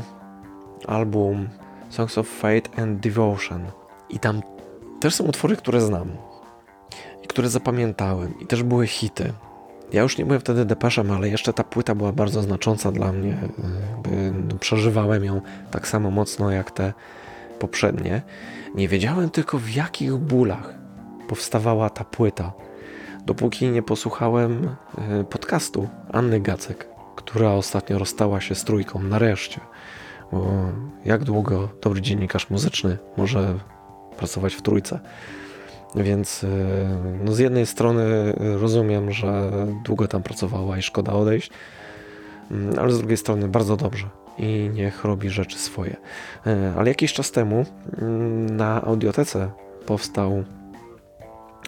album 0.87 1.49
Songs 1.89 2.17
of 2.17 2.27
Fate 2.27 2.81
and 2.83 2.99
Devotion. 2.99 3.65
I 4.09 4.19
tam 4.19 4.41
też 4.99 5.15
są 5.15 5.23
utwory, 5.23 5.55
które 5.55 5.81
znam 5.81 6.07
i 7.23 7.27
które 7.27 7.49
zapamiętałem 7.49 8.39
i 8.39 8.45
też 8.45 8.63
były 8.63 8.87
hity. 8.87 9.33
Ja 9.93 10.01
już 10.01 10.17
nie 10.17 10.25
byłem 10.25 10.39
wtedy 10.39 10.65
depeszem, 10.65 11.11
ale 11.11 11.29
jeszcze 11.29 11.53
ta 11.53 11.63
płyta 11.63 11.95
była 11.95 12.11
bardzo 12.11 12.41
znacząca 12.41 12.91
dla 12.91 13.11
mnie. 13.11 13.37
Jakby, 13.41 14.33
przeżywałem 14.59 15.23
ją 15.23 15.41
tak 15.71 15.87
samo 15.87 16.11
mocno 16.11 16.51
jak 16.51 16.71
te 16.71 16.93
poprzednie. 17.59 18.21
Nie 18.75 18.87
wiedziałem 18.87 19.29
tylko 19.29 19.57
w 19.57 19.69
jakich 19.69 20.15
bólach 20.15 20.85
powstawała 21.27 21.89
ta 21.89 22.03
płyta, 22.03 22.51
dopóki 23.25 23.69
nie 23.69 23.83
posłuchałem 23.83 24.75
e, 24.97 25.23
podcastu 25.23 25.89
Anny 26.11 26.39
Gacek, 26.39 26.87
która 27.15 27.51
ostatnio 27.51 27.99
rozstała 27.99 28.41
się 28.41 28.55
z 28.55 28.63
trójką, 28.63 28.99
nareszcie. 29.03 29.61
Bo 30.31 30.51
jak 31.05 31.23
długo 31.23 31.69
dobry 31.81 32.01
dziennikarz 32.01 32.49
muzyczny 32.49 32.97
może 33.17 33.59
pracować 34.17 34.55
w 34.55 34.61
trójce? 34.61 34.99
Więc 35.95 36.43
e, 36.43 36.47
no 37.23 37.33
z 37.33 37.39
jednej 37.39 37.65
strony 37.65 38.33
rozumiem, 38.37 39.11
że 39.11 39.51
długo 39.83 40.07
tam 40.07 40.23
pracowała 40.23 40.77
i 40.77 40.81
szkoda 40.81 41.13
odejść, 41.13 41.51
mm, 42.51 42.79
ale 42.79 42.91
z 42.91 42.97
drugiej 42.97 43.17
strony 43.17 43.47
bardzo 43.47 43.77
dobrze 43.77 44.09
i 44.37 44.69
niech 44.73 45.03
robi 45.03 45.29
rzeczy 45.29 45.59
swoje. 45.59 45.95
E, 46.47 46.73
ale 46.77 46.89
jakiś 46.89 47.13
czas 47.13 47.31
temu 47.31 47.65
mm, 47.97 48.57
na 48.57 48.81
audiotece 48.81 49.51
powstał, 49.85 50.43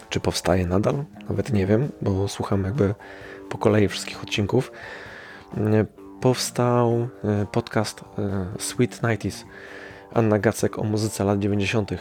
czy 0.10 0.20
powstaje 0.20 0.68
nadal, 0.68 1.04
nawet 1.30 1.54
nie 1.54 1.66
wiem, 1.66 1.90
bo 2.02 2.28
słucham 2.28 2.64
jakby 2.64 2.96
po 3.50 3.58
kolei 3.58 3.88
wszystkich 3.88 4.24
odcinków. 4.24 4.72
E, 5.58 5.86
powstał 6.22 7.08
podcast 7.52 8.02
Sweet 8.60 9.04
Nighties 9.04 9.46
Anna 10.14 10.40
Gacek 10.40 10.80
o 10.80 10.84
muzyce 10.84 11.24
lat 11.24 11.40
90. 11.40 11.92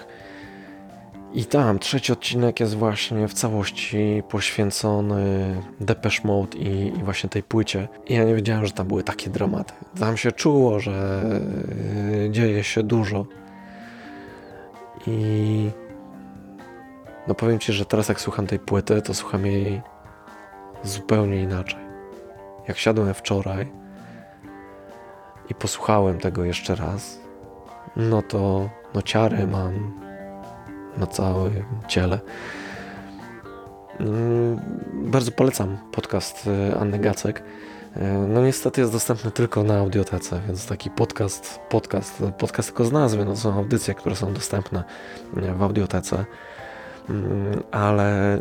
I 1.36 1.44
tam 1.44 1.78
trzeci 1.78 2.12
odcinek 2.12 2.60
jest 2.60 2.76
właśnie 2.76 3.28
w 3.28 3.34
całości 3.34 4.22
poświęcony 4.28 5.54
Depeche 5.80 6.20
Mode 6.24 6.58
i, 6.58 6.86
i, 6.86 7.02
właśnie 7.04 7.30
tej 7.30 7.42
płycie. 7.42 7.88
I 8.06 8.14
ja 8.14 8.24
nie 8.24 8.34
wiedziałem, 8.34 8.66
że 8.66 8.72
tam 8.72 8.86
były 8.86 9.02
takie 9.02 9.30
dramaty. 9.30 9.72
Tam 10.00 10.16
się 10.16 10.32
czuło, 10.32 10.80
że 10.80 11.22
yy, 12.22 12.30
dzieje 12.30 12.64
się 12.64 12.82
dużo. 12.82 13.26
I 15.06 15.70
no 17.28 17.34
powiem 17.34 17.58
Ci, 17.58 17.72
że 17.72 17.84
teraz 17.84 18.08
jak 18.08 18.20
słucham 18.20 18.46
tej 18.46 18.58
płyty, 18.58 19.02
to 19.02 19.14
słucham 19.14 19.46
jej 19.46 19.82
zupełnie 20.82 21.42
inaczej. 21.42 21.80
Jak 22.68 22.78
siadłem 22.78 23.14
wczoraj 23.14 23.72
i 25.50 25.54
posłuchałem 25.54 26.18
tego 26.18 26.44
jeszcze 26.44 26.74
raz, 26.74 27.20
no 27.96 28.22
to 28.22 28.70
no 28.94 29.02
ciary 29.02 29.46
mam 29.46 30.05
na 30.96 31.06
całym 31.06 31.64
ciele. 31.88 32.20
Mm, 34.00 34.60
bardzo 34.92 35.32
polecam 35.32 35.78
podcast 35.92 36.46
y, 36.46 36.78
Anny 36.78 36.98
Gacek. 36.98 37.42
Y, 37.96 38.00
no 38.28 38.44
niestety 38.44 38.80
jest 38.80 38.92
dostępny 38.92 39.30
tylko 39.30 39.62
na 39.62 39.78
audiotece, 39.78 40.40
więc 40.46 40.66
taki 40.66 40.90
podcast, 40.90 41.60
podcast, 41.68 42.22
podcast 42.38 42.68
tylko 42.68 42.84
z 42.84 42.92
nazwy, 42.92 43.24
no 43.24 43.36
są 43.36 43.54
audycje, 43.54 43.94
które 43.94 44.16
są 44.16 44.32
dostępne 44.32 44.84
y, 45.36 45.54
w 45.54 45.62
audiotece, 45.62 46.24
mm, 47.10 47.62
ale 47.70 48.38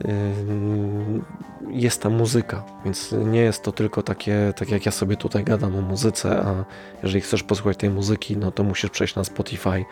jest 1.70 2.02
tam 2.02 2.14
muzyka, 2.14 2.64
więc 2.86 3.12
nie 3.26 3.42
jest 3.42 3.64
to 3.64 3.72
tylko 3.72 4.04
takie, 4.04 4.54
tak 4.56 4.70
jak 4.70 4.86
ja 4.86 4.92
sobie 4.92 5.18
tutaj 5.18 5.44
gadam 5.44 5.76
o 5.76 5.82
muzyce, 5.82 6.42
a 6.46 6.66
jeżeli 7.04 7.22
chcesz 7.22 7.44
posłuchać 7.44 7.78
tej 7.78 7.90
muzyki, 7.90 8.38
no 8.38 8.52
to 8.52 8.64
musisz 8.64 8.90
przejść 8.90 9.16
na 9.16 9.24
Spotify, 9.24 9.86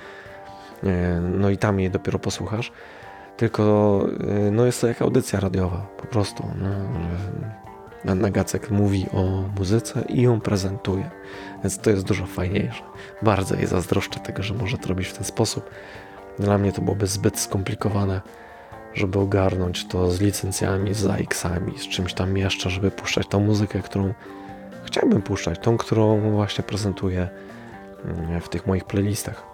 no 1.21 1.49
i 1.49 1.57
tam 1.57 1.79
jej 1.79 1.89
dopiero 1.89 2.19
posłuchasz. 2.19 2.71
Tylko 3.37 4.05
y, 4.47 4.51
no 4.51 4.65
jest 4.65 4.81
to 4.81 4.87
jak 4.87 5.01
audycja 5.01 5.39
radiowa, 5.39 5.87
po 5.97 6.07
prostu. 6.07 6.47
No, 6.61 6.69
Anna 8.11 8.29
Gacek 8.29 8.71
mówi 8.71 9.05
o 9.13 9.43
muzyce 9.57 10.03
i 10.09 10.21
ją 10.21 10.41
prezentuje, 10.41 11.09
więc 11.63 11.79
to 11.79 11.89
jest 11.89 12.03
dużo 12.03 12.25
fajniejsze. 12.25 12.83
Bardzo 13.21 13.55
jej 13.55 13.67
zazdroszczę 13.67 14.19
tego, 14.19 14.43
że 14.43 14.53
może 14.53 14.77
to 14.77 14.89
robić 14.89 15.07
w 15.07 15.13
ten 15.13 15.23
sposób. 15.23 15.69
Dla 16.39 16.57
mnie 16.57 16.71
to 16.71 16.81
byłoby 16.81 17.07
zbyt 17.07 17.39
skomplikowane, 17.39 18.21
żeby 18.93 19.19
ogarnąć 19.19 19.87
to 19.87 20.11
z 20.11 20.21
licencjami, 20.21 20.93
z 20.93 21.05
AX-ami, 21.05 21.79
z 21.79 21.87
czymś 21.87 22.13
tam 22.13 22.37
jeszcze, 22.37 22.69
żeby 22.69 22.91
puszczać 22.91 23.27
tą 23.27 23.39
muzykę, 23.39 23.81
którą 23.81 24.13
chciałbym 24.85 25.21
puszczać, 25.21 25.59
tą, 25.59 25.77
którą 25.77 26.31
właśnie 26.31 26.63
prezentuję 26.63 27.29
mm, 28.05 28.41
w 28.41 28.49
tych 28.49 28.67
moich 28.67 28.85
playlistach. 28.85 29.52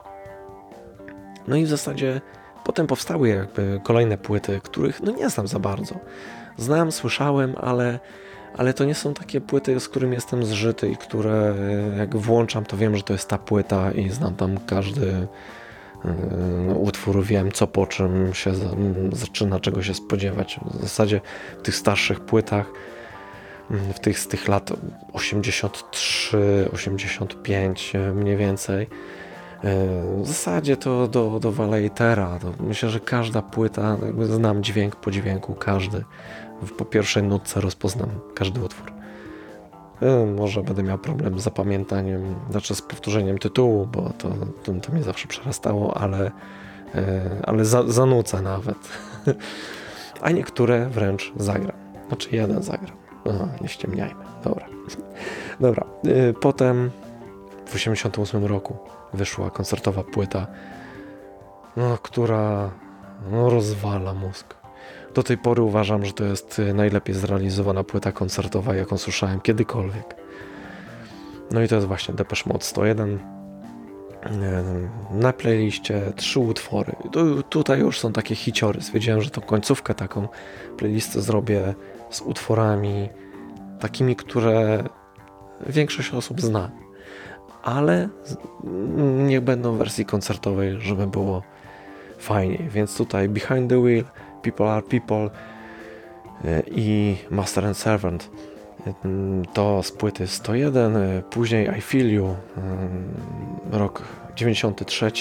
No 1.49 1.55
i 1.55 1.65
w 1.65 1.69
zasadzie 1.69 2.21
potem 2.63 2.87
powstały 2.87 3.29
jakby 3.29 3.81
kolejne 3.83 4.17
płyty, 4.17 4.61
których 4.63 5.03
no 5.03 5.11
nie 5.11 5.29
znam 5.29 5.47
za 5.47 5.59
bardzo. 5.59 5.95
Znam, 6.57 6.91
słyszałem, 6.91 7.55
ale, 7.57 7.99
ale 8.57 8.73
to 8.73 8.85
nie 8.85 8.95
są 8.95 9.13
takie 9.13 9.41
płyty, 9.41 9.79
z 9.79 9.89
którymi 9.89 10.15
jestem 10.15 10.45
zżyty 10.45 10.89
i 10.89 10.97
które 10.97 11.55
jak 11.97 12.15
włączam, 12.15 12.65
to 12.65 12.77
wiem, 12.77 12.95
że 12.95 13.03
to 13.03 13.13
jest 13.13 13.29
ta 13.29 13.37
płyta 13.37 13.91
i 13.91 14.09
znam 14.09 14.35
tam 14.35 14.57
każdy 14.67 15.27
yy, 16.67 16.75
utwór, 16.75 17.23
wiem 17.23 17.51
co 17.51 17.67
po 17.67 17.87
czym 17.87 18.33
się 18.33 18.51
zaczyna, 19.11 19.59
czego 19.59 19.83
się 19.83 19.93
spodziewać. 19.93 20.59
W 20.73 20.81
zasadzie 20.81 21.21
w 21.59 21.61
tych 21.61 21.75
starszych 21.75 22.19
płytach 22.19 22.71
w 23.69 23.99
tych 23.99 24.19
z 24.19 24.27
tych 24.27 24.47
lat 24.47 24.73
83, 25.13 26.69
85 26.73 27.93
mniej 28.13 28.37
więcej 28.37 28.87
w 30.21 30.27
zasadzie 30.27 30.77
to 30.77 31.07
do, 31.07 31.39
do 31.39 31.51
Valetera. 31.51 32.39
To 32.39 32.63
myślę, 32.63 32.89
że 32.89 32.99
każda 32.99 33.41
płyta, 33.41 33.97
znam 34.23 34.63
dźwięk 34.63 34.95
po 34.95 35.11
dźwięku, 35.11 35.55
każdy. 35.55 36.03
Po 36.77 36.85
pierwszej 36.85 37.23
nutce 37.23 37.61
rozpoznam 37.61 38.09
każdy 38.35 38.63
utwór. 38.63 38.91
E, 40.01 40.25
może 40.25 40.63
będę 40.63 40.83
miał 40.83 40.97
problem 40.97 41.39
z 41.39 41.43
zapamiętaniem, 41.43 42.35
znaczy 42.51 42.75
z 42.75 42.81
powtórzeniem 42.81 43.37
tytułu, 43.37 43.85
bo 43.85 44.01
to, 44.17 44.29
to, 44.63 44.73
to 44.73 44.93
mnie 44.93 45.03
zawsze 45.03 45.27
przerastało, 45.27 45.97
ale, 45.97 46.31
e, 46.95 47.21
ale 47.43 47.65
za, 47.65 47.83
zanucę 47.87 48.41
nawet. 48.41 48.77
A 50.21 50.31
niektóre 50.31 50.89
wręcz 50.89 51.33
zagram. 51.37 51.77
Znaczy 52.07 52.29
jeden 52.31 52.63
zagram. 52.63 52.97
No, 53.25 53.47
nie 53.61 53.67
ściemniajmy. 53.67 54.23
Dobra. 54.43 54.65
Dobra. 55.59 55.85
E, 56.05 56.33
potem 56.33 56.91
w 57.65 57.71
1988 57.71 58.45
roku 58.45 58.77
wyszła 59.13 59.49
koncertowa 59.49 60.03
płyta, 60.03 60.47
no, 61.77 61.97
która 61.97 62.69
no, 63.31 63.49
rozwala 63.49 64.13
mózg. 64.13 64.55
Do 65.13 65.23
tej 65.23 65.37
pory 65.37 65.61
uważam, 65.61 66.05
że 66.05 66.13
to 66.13 66.23
jest 66.23 66.61
najlepiej 66.73 67.15
zrealizowana 67.15 67.83
płyta 67.83 68.11
koncertowa, 68.11 68.75
jaką 68.75 68.97
słyszałem 68.97 69.41
kiedykolwiek. 69.41 70.15
No 71.51 71.61
i 71.61 71.67
to 71.67 71.75
jest 71.75 71.87
właśnie 71.87 72.13
Depeche 72.13 72.43
Mode 72.49 72.65
101. 72.65 73.19
Na 75.11 75.33
playliście 75.33 76.13
trzy 76.15 76.39
utwory. 76.39 76.95
Tu, 77.11 77.43
tutaj 77.43 77.79
już 77.79 77.99
są 77.99 78.13
takie 78.13 78.35
hiciory. 78.35 78.81
Stwierdziłem, 78.81 79.21
że 79.21 79.29
tą 79.29 79.41
końcówkę 79.41 79.93
taką 79.93 80.27
playlistę 80.77 81.21
zrobię 81.21 81.75
z 82.09 82.21
utworami 82.21 83.09
takimi, 83.79 84.15
które 84.15 84.83
większość 85.67 86.13
osób 86.13 86.41
zna 86.41 86.71
ale 87.63 88.09
niech 89.27 89.41
będą 89.41 89.73
w 89.73 89.77
wersji 89.77 90.05
koncertowej, 90.05 90.81
żeby 90.81 91.07
było 91.07 91.41
fajniej. 92.17 92.69
Więc 92.69 92.97
tutaj 92.97 93.29
Behind 93.29 93.69
the 93.69 93.83
Wheel, 93.83 94.03
People 94.41 94.71
Are 94.71 94.81
People 94.81 95.29
e, 96.45 96.63
i 96.71 97.17
Master 97.29 97.65
and 97.65 97.77
Servant. 97.77 98.29
E, 98.87 98.93
to 99.53 99.83
z 99.83 99.91
płyty 99.91 100.27
101, 100.27 100.97
e, 100.97 101.21
później 101.29 101.69
I 101.77 101.81
Feel 101.81 102.13
You, 102.13 102.35
rok 103.71 104.03
93, 104.35 105.11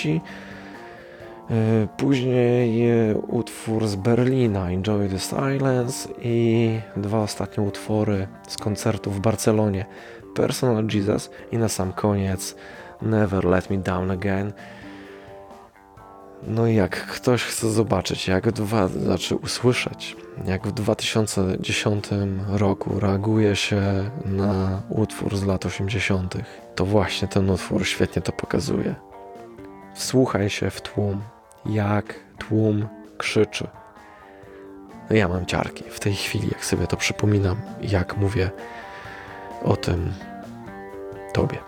później 1.96 2.84
utwór 3.28 3.86
z 3.86 3.96
Berlina, 3.96 4.70
Enjoy 4.70 5.08
the 5.08 5.18
Silence 5.18 6.08
i 6.22 6.80
dwa 6.96 7.22
ostatnie 7.22 7.64
utwory 7.64 8.28
z 8.48 8.56
koncertu 8.56 9.10
w 9.10 9.20
Barcelonie, 9.20 9.86
Personal 10.38 10.84
Jesus 10.94 11.30
i 11.52 11.58
na 11.58 11.68
sam 11.68 11.92
koniec 11.92 12.54
Never 13.02 13.44
Let 13.44 13.70
Me 13.70 13.78
Down 13.78 14.10
Again. 14.10 14.52
No 16.42 16.66
i 16.66 16.74
jak 16.74 17.06
ktoś 17.06 17.42
chce 17.42 17.70
zobaczyć, 17.70 18.28
jak 18.28 18.52
dwa, 18.52 18.88
znaczy 18.88 19.36
usłyszeć, 19.36 20.16
jak 20.44 20.66
w 20.66 20.72
2010 20.72 22.04
roku 22.48 23.00
reaguje 23.00 23.56
się 23.56 24.10
na 24.24 24.82
utwór 24.88 25.36
z 25.36 25.44
lat 25.44 25.66
80., 25.66 26.34
to 26.74 26.84
właśnie 26.84 27.28
ten 27.28 27.50
utwór 27.50 27.86
świetnie 27.86 28.22
to 28.22 28.32
pokazuje. 28.32 28.94
Wsłuchaj 29.94 30.50
się 30.50 30.70
w 30.70 30.80
tłum, 30.80 31.22
jak 31.66 32.14
tłum 32.38 32.88
krzyczy. 33.16 33.66
No 35.10 35.16
ja 35.16 35.28
mam 35.28 35.46
ciarki 35.46 35.84
w 35.90 36.00
tej 36.00 36.14
chwili, 36.14 36.48
jak 36.48 36.64
sobie 36.64 36.86
to 36.86 36.96
przypominam, 36.96 37.56
jak 37.82 38.16
mówię 38.16 38.50
o 39.64 39.76
tym 39.76 40.12
tobie. 41.32 41.58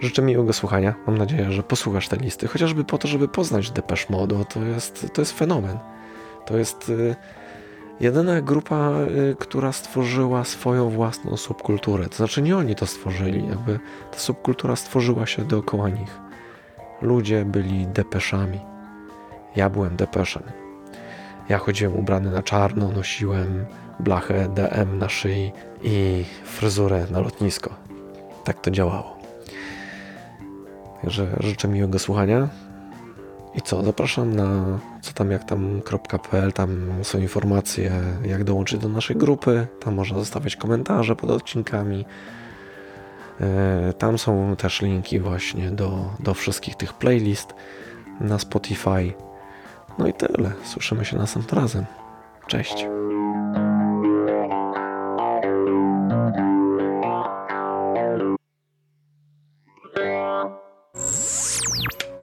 Życzę 0.00 0.22
miłego 0.22 0.52
słuchania. 0.52 0.94
Mam 1.06 1.18
nadzieję, 1.18 1.52
że 1.52 1.62
posłuchasz 1.62 2.08
tej 2.08 2.18
listy, 2.18 2.48
chociażby 2.48 2.84
po 2.84 2.98
to, 2.98 3.08
żeby 3.08 3.28
poznać 3.28 3.70
Depeche 3.70 4.06
Mode. 4.10 4.44
To 4.44 4.62
jest, 4.62 5.06
to 5.12 5.22
jest 5.22 5.32
fenomen. 5.38 5.78
To 6.46 6.58
jest 6.58 6.88
y, 6.88 7.16
jedyna 8.00 8.40
grupa, 8.40 8.90
y, 9.30 9.36
która 9.38 9.72
stworzyła 9.72 10.44
swoją 10.44 10.90
własną 10.90 11.36
subkulturę. 11.36 12.06
To 12.08 12.16
znaczy 12.16 12.42
nie 12.42 12.56
oni 12.56 12.74
to 12.74 12.86
stworzyli, 12.86 13.48
jakby 13.48 13.80
ta 14.12 14.18
subkultura 14.18 14.76
stworzyła 14.76 15.26
się 15.26 15.44
dookoła 15.44 15.88
nich. 15.88 16.18
Ludzie 17.02 17.44
byli 17.44 17.86
depeszami. 17.86 18.60
Ja 19.56 19.70
byłem 19.70 19.96
depeszem. 19.96 20.42
Ja 21.48 21.58
chodziłem 21.58 21.96
ubrany 21.96 22.30
na 22.30 22.42
czarno, 22.42 22.88
nosiłem 22.88 23.66
blachę 24.00 24.48
DM 24.48 24.98
na 24.98 25.08
szyi 25.08 25.52
i 25.82 26.24
fryzurę 26.44 27.06
na 27.10 27.20
lotnisko. 27.20 27.74
Tak 28.44 28.60
to 28.60 28.70
działało. 28.70 29.16
Także 31.02 31.36
życzę 31.40 31.68
miłego 31.68 31.98
słuchania. 31.98 32.48
I 33.54 33.62
co, 33.62 33.82
zapraszam 33.82 34.36
na 34.36 34.64
co 35.02 35.12
tam 35.12 35.30
jak 35.30 35.44
tam.pl, 35.44 36.52
tam 36.52 36.90
są 37.02 37.18
informacje 37.18 37.92
jak 38.24 38.44
dołączyć 38.44 38.80
do 38.80 38.88
naszej 38.88 39.16
grupy, 39.16 39.66
tam 39.80 39.94
można 39.94 40.18
zostawiać 40.18 40.56
komentarze 40.56 41.16
pod 41.16 41.30
odcinkami. 41.30 42.04
E, 43.40 43.92
Tam 43.92 44.18
są 44.18 44.56
też 44.56 44.82
linki 44.82 45.20
właśnie 45.20 45.70
do, 45.70 46.10
do 46.20 46.34
wszystkich 46.34 46.76
tych 46.76 46.92
playlist 46.92 47.54
na 48.20 48.38
Spotify. 48.38 49.12
No 49.98 50.06
i 50.06 50.12
tyle. 50.14 50.52
Słyszymy 50.64 51.04
się 51.04 51.16
następnym 51.16 51.60
razem. 51.60 51.84
Cześć. 52.46 52.86